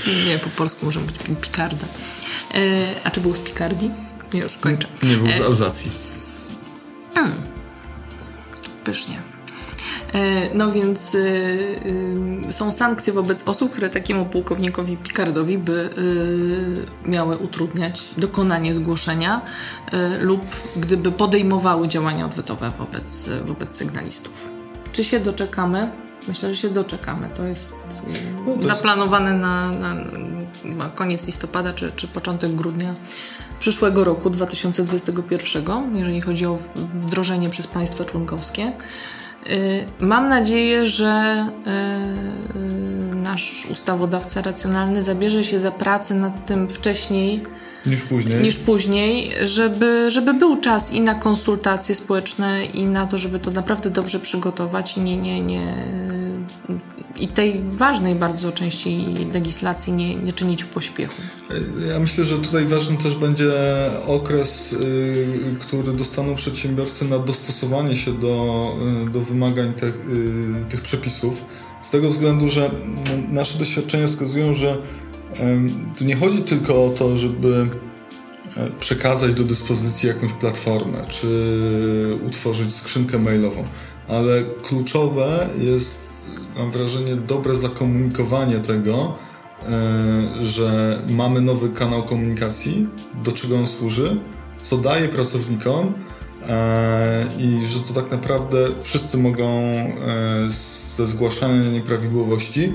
Nie. 0.06 0.32
nie, 0.32 0.38
po 0.38 0.50
polsku 0.50 0.86
może 0.86 1.00
być 1.00 1.16
Picarda. 1.40 1.86
E, 2.54 2.58
a 3.04 3.10
czy 3.10 3.20
był 3.20 3.34
z 3.34 3.38
Picardii? 3.38 3.90
Nie, 4.34 4.40
już 4.40 4.56
kończę. 4.56 4.88
Nie, 5.02 5.16
był 5.16 5.26
z 5.26 5.40
e, 5.40 5.44
Alzacji. 5.44 5.90
Hmm 7.14 7.52
pysznie. 8.84 9.31
E, 10.12 10.54
no 10.54 10.72
więc 10.72 11.14
y, 11.14 11.18
y, 12.48 12.52
są 12.52 12.72
sankcje 12.72 13.12
wobec 13.12 13.48
osób, 13.48 13.72
które 13.72 13.90
takiemu 13.90 14.24
pułkownikowi 14.26 14.96
Picardowi 14.96 15.58
by 15.58 15.90
miały 17.06 17.38
utrudniać 17.38 18.10
dokonanie 18.16 18.74
zgłoszenia 18.74 19.42
lub 20.20 20.40
gdyby 20.76 21.12
podejmowały 21.12 21.88
działania 21.88 22.26
odwetowe 22.26 22.70
wobec, 22.70 23.28
wobec 23.44 23.72
sygnalistów. 23.72 24.48
Czy 24.92 25.04
się 25.04 25.20
doczekamy? 25.20 25.90
Myślę, 26.28 26.54
że 26.54 26.60
się 26.60 26.68
doczekamy. 26.68 27.28
To 27.28 27.44
jest 27.44 27.76
no, 28.46 28.56
to 28.56 28.66
zaplanowane 28.66 29.30
jest... 29.30 29.42
Na, 29.42 29.70
na, 29.70 29.94
na, 30.64 30.88
koniec 30.88 31.26
listopada 31.26 31.72
czy, 31.72 31.92
czy 31.96 32.08
początek 32.08 32.54
grudnia 32.54 32.94
przyszłego 33.58 34.04
roku 34.04 34.30
2021, 34.30 35.96
jeżeli 35.96 36.20
chodzi 36.20 36.46
o 36.46 36.58
wdrożenie 36.74 37.50
przez 37.50 37.66
państwa 37.66 38.04
członkowskie. 38.04 38.72
Y, 39.46 39.84
mam 40.00 40.28
nadzieję, 40.28 40.86
że 40.86 41.46
y, 43.12 43.16
nasz 43.16 43.66
ustawodawca 43.70 44.42
racjonalny 44.42 45.02
zabierze 45.02 45.44
się 45.44 45.60
za 45.60 45.70
pracę 45.70 46.14
nad 46.14 46.46
tym 46.46 46.68
wcześniej 46.68 47.42
niż 47.86 48.02
później, 48.02 48.42
niż 48.42 48.58
później 48.58 49.34
żeby, 49.44 50.10
żeby 50.10 50.34
był 50.34 50.60
czas 50.60 50.92
i 50.92 51.00
na 51.00 51.14
konsultacje 51.14 51.94
społeczne, 51.94 52.64
i 52.64 52.88
na 52.88 53.06
to, 53.06 53.18
żeby 53.18 53.40
to 53.40 53.50
naprawdę 53.50 53.90
dobrze 53.90 54.20
przygotować 54.20 54.96
i 54.96 55.00
nie, 55.00 55.16
nie, 55.16 55.42
nie, 55.42 55.66
i 57.20 57.28
tej 57.28 57.62
ważnej 57.70 58.14
bardzo 58.14 58.52
części 58.52 59.06
legislacji 59.32 59.92
nie, 59.92 60.14
nie 60.14 60.32
czynić 60.32 60.64
pośpiechu. 60.64 61.22
Ja 61.88 61.98
myślę, 62.00 62.24
że 62.24 62.38
tutaj 62.38 62.66
ważny 62.66 62.96
też 62.96 63.14
będzie 63.14 63.52
okres, 64.06 64.72
y, 64.72 65.26
który 65.60 65.92
dostaną 65.92 66.34
przedsiębiorcy 66.34 67.04
na 67.04 67.18
dostosowanie 67.18 67.96
się 67.96 68.12
do, 68.12 68.66
y, 69.06 69.10
do 69.10 69.20
wymagań 69.20 69.74
tych, 69.74 69.94
y, 69.94 70.70
tych 70.70 70.80
przepisów. 70.80 71.44
Z 71.82 71.90
tego 71.90 72.10
względu, 72.10 72.48
że 72.48 72.70
nasze 73.28 73.58
doświadczenia 73.58 74.06
wskazują, 74.06 74.54
że 74.54 74.76
tu 75.98 76.04
nie 76.04 76.16
chodzi 76.16 76.42
tylko 76.42 76.84
o 76.84 76.90
to, 76.90 77.18
żeby 77.18 77.68
e, 78.56 78.70
przekazać 78.80 79.34
do 79.34 79.44
dyspozycji 79.44 80.08
jakąś 80.08 80.32
platformę, 80.32 81.06
czy 81.08 81.28
utworzyć 82.26 82.74
skrzynkę 82.74 83.18
mailową, 83.18 83.64
ale 84.08 84.42
kluczowe 84.62 85.48
jest 85.60 86.11
mam 86.58 86.70
wrażenie, 86.70 87.16
dobre 87.16 87.56
zakomunikowanie 87.56 88.58
tego, 88.58 89.14
e, 89.62 90.42
że 90.44 90.98
mamy 91.10 91.40
nowy 91.40 91.70
kanał 91.70 92.02
komunikacji, 92.02 92.88
do 93.24 93.32
czego 93.32 93.56
on 93.56 93.66
służy, 93.66 94.20
co 94.62 94.78
daje 94.78 95.08
pracownikom 95.08 95.94
e, 96.48 97.26
i 97.38 97.66
że 97.66 97.80
to 97.80 98.00
tak 98.00 98.10
naprawdę 98.10 98.68
wszyscy 98.80 99.18
mogą 99.18 99.48
e, 99.48 99.94
ze 100.96 101.06
zgłaszania 101.06 101.70
nieprawidłowości 101.70 102.72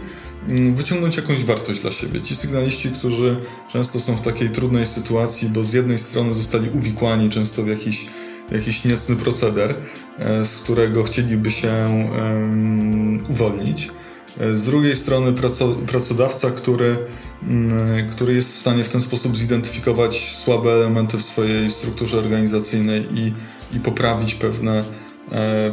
mm, 0.50 0.76
wyciągnąć 0.76 1.18
jakąś 1.18 1.46
wartość 1.46 1.80
dla 1.80 1.92
siebie. 1.92 2.22
Ci 2.22 2.36
sygnaliści, 2.36 2.92
którzy 2.92 3.42
często 3.72 4.00
są 4.00 4.16
w 4.16 4.22
takiej 4.22 4.50
trudnej 4.50 4.88
sytuacji, 4.88 5.50
bo 5.50 5.64
z 5.64 5.74
jednej 5.74 5.98
strony 5.98 6.34
zostali 6.34 6.70
uwikłani 6.70 7.30
często 7.30 7.64
w 7.64 7.68
jakiś 7.68 8.06
jakiś 8.52 8.86
niecny 8.86 9.16
proceder, 9.16 9.76
e, 10.20 10.46
z 10.46 10.56
którego 10.56 11.04
chcieliby 11.04 11.52
się 11.52 12.08
uwolnić. 13.30 13.90
E, 14.40 14.56
z 14.56 14.66
drugiej 14.66 14.96
strony 14.96 15.34
pracodawca, 15.88 16.52
który, 16.52 16.98
mm, 17.44 18.10
który 18.10 18.34
jest 18.34 18.56
w 18.56 18.60
stanie 18.60 18.84
w 18.84 18.90
ten 18.90 19.02
sposób 19.02 19.38
zidentyfikować 19.38 20.36
słabe 20.36 20.72
elementy 20.72 21.18
w 21.18 21.24
swojej 21.24 21.72
strukturze 21.72 22.18
organizacyjnej 22.18 23.08
i, 23.20 23.34
i 23.78 23.80
poprawić 23.80 24.36
pewne, 24.36 24.80
e, 24.80 24.84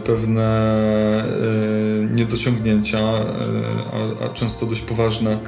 pewne 0.05 0.75
niedociągnięcia, 2.11 2.99
a, 2.99 4.25
a 4.25 4.29
często 4.29 4.67
dość 4.67 4.81
poważne 4.83 5.39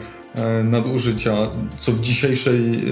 nadużycia, 0.65 1.37
co 1.79 1.93
w 1.93 2.01
dzisiejszej 2.01 2.85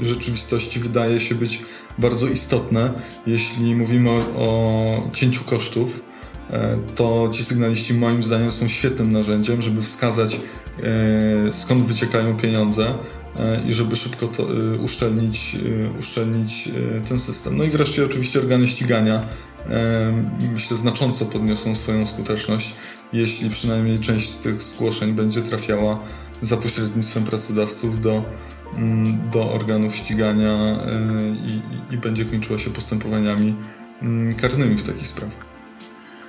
rzeczywistości 0.00 0.80
wydaje 0.80 1.20
się 1.20 1.34
być 1.34 1.60
bardzo 1.98 2.26
istotne. 2.26 2.92
Jeśli 3.26 3.74
mówimy 3.74 4.10
o 4.36 5.10
cięciu 5.14 5.44
kosztów, 5.44 6.04
e, 6.50 6.78
to 6.96 7.30
ci 7.32 7.44
sygnaliści 7.44 7.94
moim 7.94 8.22
zdaniem 8.22 8.52
są 8.52 8.68
świetnym 8.68 9.12
narzędziem, 9.12 9.62
żeby 9.62 9.82
wskazać 9.82 10.40
e, 10.82 11.52
skąd 11.52 11.84
wyciekają 11.84 12.36
pieniądze 12.36 12.94
e, 13.38 13.62
i 13.68 13.72
żeby 13.72 13.96
szybko 13.96 14.28
to 14.28 14.46
uszczelnić, 14.84 15.56
uszczelnić 15.98 16.68
ten 17.08 17.18
system. 17.18 17.56
No 17.56 17.64
i 17.64 17.70
wreszcie 17.70 18.04
oczywiście 18.04 18.38
organy 18.38 18.68
ścigania 18.68 19.20
myślę 20.52 20.76
znacząco 20.76 21.26
podniosą 21.26 21.74
swoją 21.74 22.06
skuteczność, 22.06 22.74
jeśli 23.12 23.50
przynajmniej 23.50 23.98
część 23.98 24.30
z 24.30 24.40
tych 24.40 24.62
zgłoszeń 24.62 25.12
będzie 25.12 25.42
trafiała 25.42 25.98
za 26.42 26.56
pośrednictwem 26.56 27.24
pracodawców 27.24 28.00
do 28.00 28.22
Mm, 28.74 29.30
do 29.30 29.52
organów 29.52 29.96
ścigania 29.96 30.52
y, 30.52 31.90
i, 31.90 31.94
i 31.94 31.98
będzie 31.98 32.24
kończyła 32.24 32.58
się 32.58 32.70
postępowaniami 32.70 33.56
mm, 34.02 34.34
karnymi 34.34 34.74
w 34.76 34.82
takich 34.82 35.08
sprawach. 35.08 35.36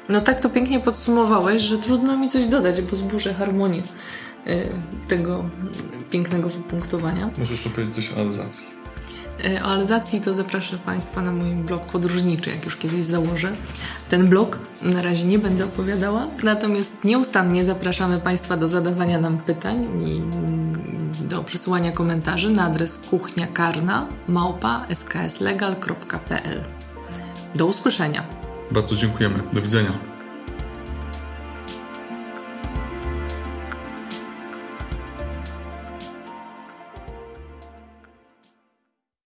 No 0.09 0.21
tak 0.21 0.39
to 0.39 0.49
pięknie 0.49 0.79
podsumowałeś, 0.79 1.61
że 1.61 1.77
trudno 1.77 2.17
mi 2.17 2.29
coś 2.29 2.47
dodać, 2.47 2.81
bo 2.81 2.95
zburzę 2.95 3.33
harmonię 3.33 3.83
y, 4.47 4.67
tego 5.07 5.49
pięknego 6.09 6.49
wypunktowania. 6.49 7.29
Możesz 7.37 7.67
opowiedzieć 7.67 7.95
coś 7.95 8.13
o 8.13 8.21
Alzacji. 8.21 8.78
Y, 9.45 9.63
o 9.63 9.65
Alzacji 9.65 10.21
to 10.21 10.33
zapraszam 10.33 10.79
Państwa 10.79 11.21
na 11.21 11.31
mój 11.31 11.49
blog 11.49 11.85
podróżniczy, 11.85 12.49
jak 12.49 12.65
już 12.65 12.75
kiedyś 12.75 13.03
założę. 13.03 13.51
Ten 14.09 14.27
blog 14.27 14.59
na 14.81 15.01
razie 15.01 15.25
nie 15.25 15.39
będę 15.39 15.65
opowiadała, 15.65 16.27
natomiast 16.43 17.03
nieustannie 17.03 17.65
zapraszamy 17.65 18.17
Państwa 18.17 18.57
do 18.57 18.69
zadawania 18.69 19.19
nam 19.19 19.37
pytań 19.37 19.87
i 20.07 20.21
do 21.27 21.43
przesyłania 21.43 21.91
komentarzy 21.91 22.49
na 22.49 22.63
adres 22.63 22.97
kuchnia 22.97 23.47
karna 23.47 24.07
małpa 24.27 24.85
skslegal.pl. 24.93 26.63
Do 27.55 27.65
usłyszenia. 27.65 28.23
Bardzo 28.71 28.95
dziękujemy. 28.95 29.39
Do 29.53 29.61
widzenia. 29.61 30.08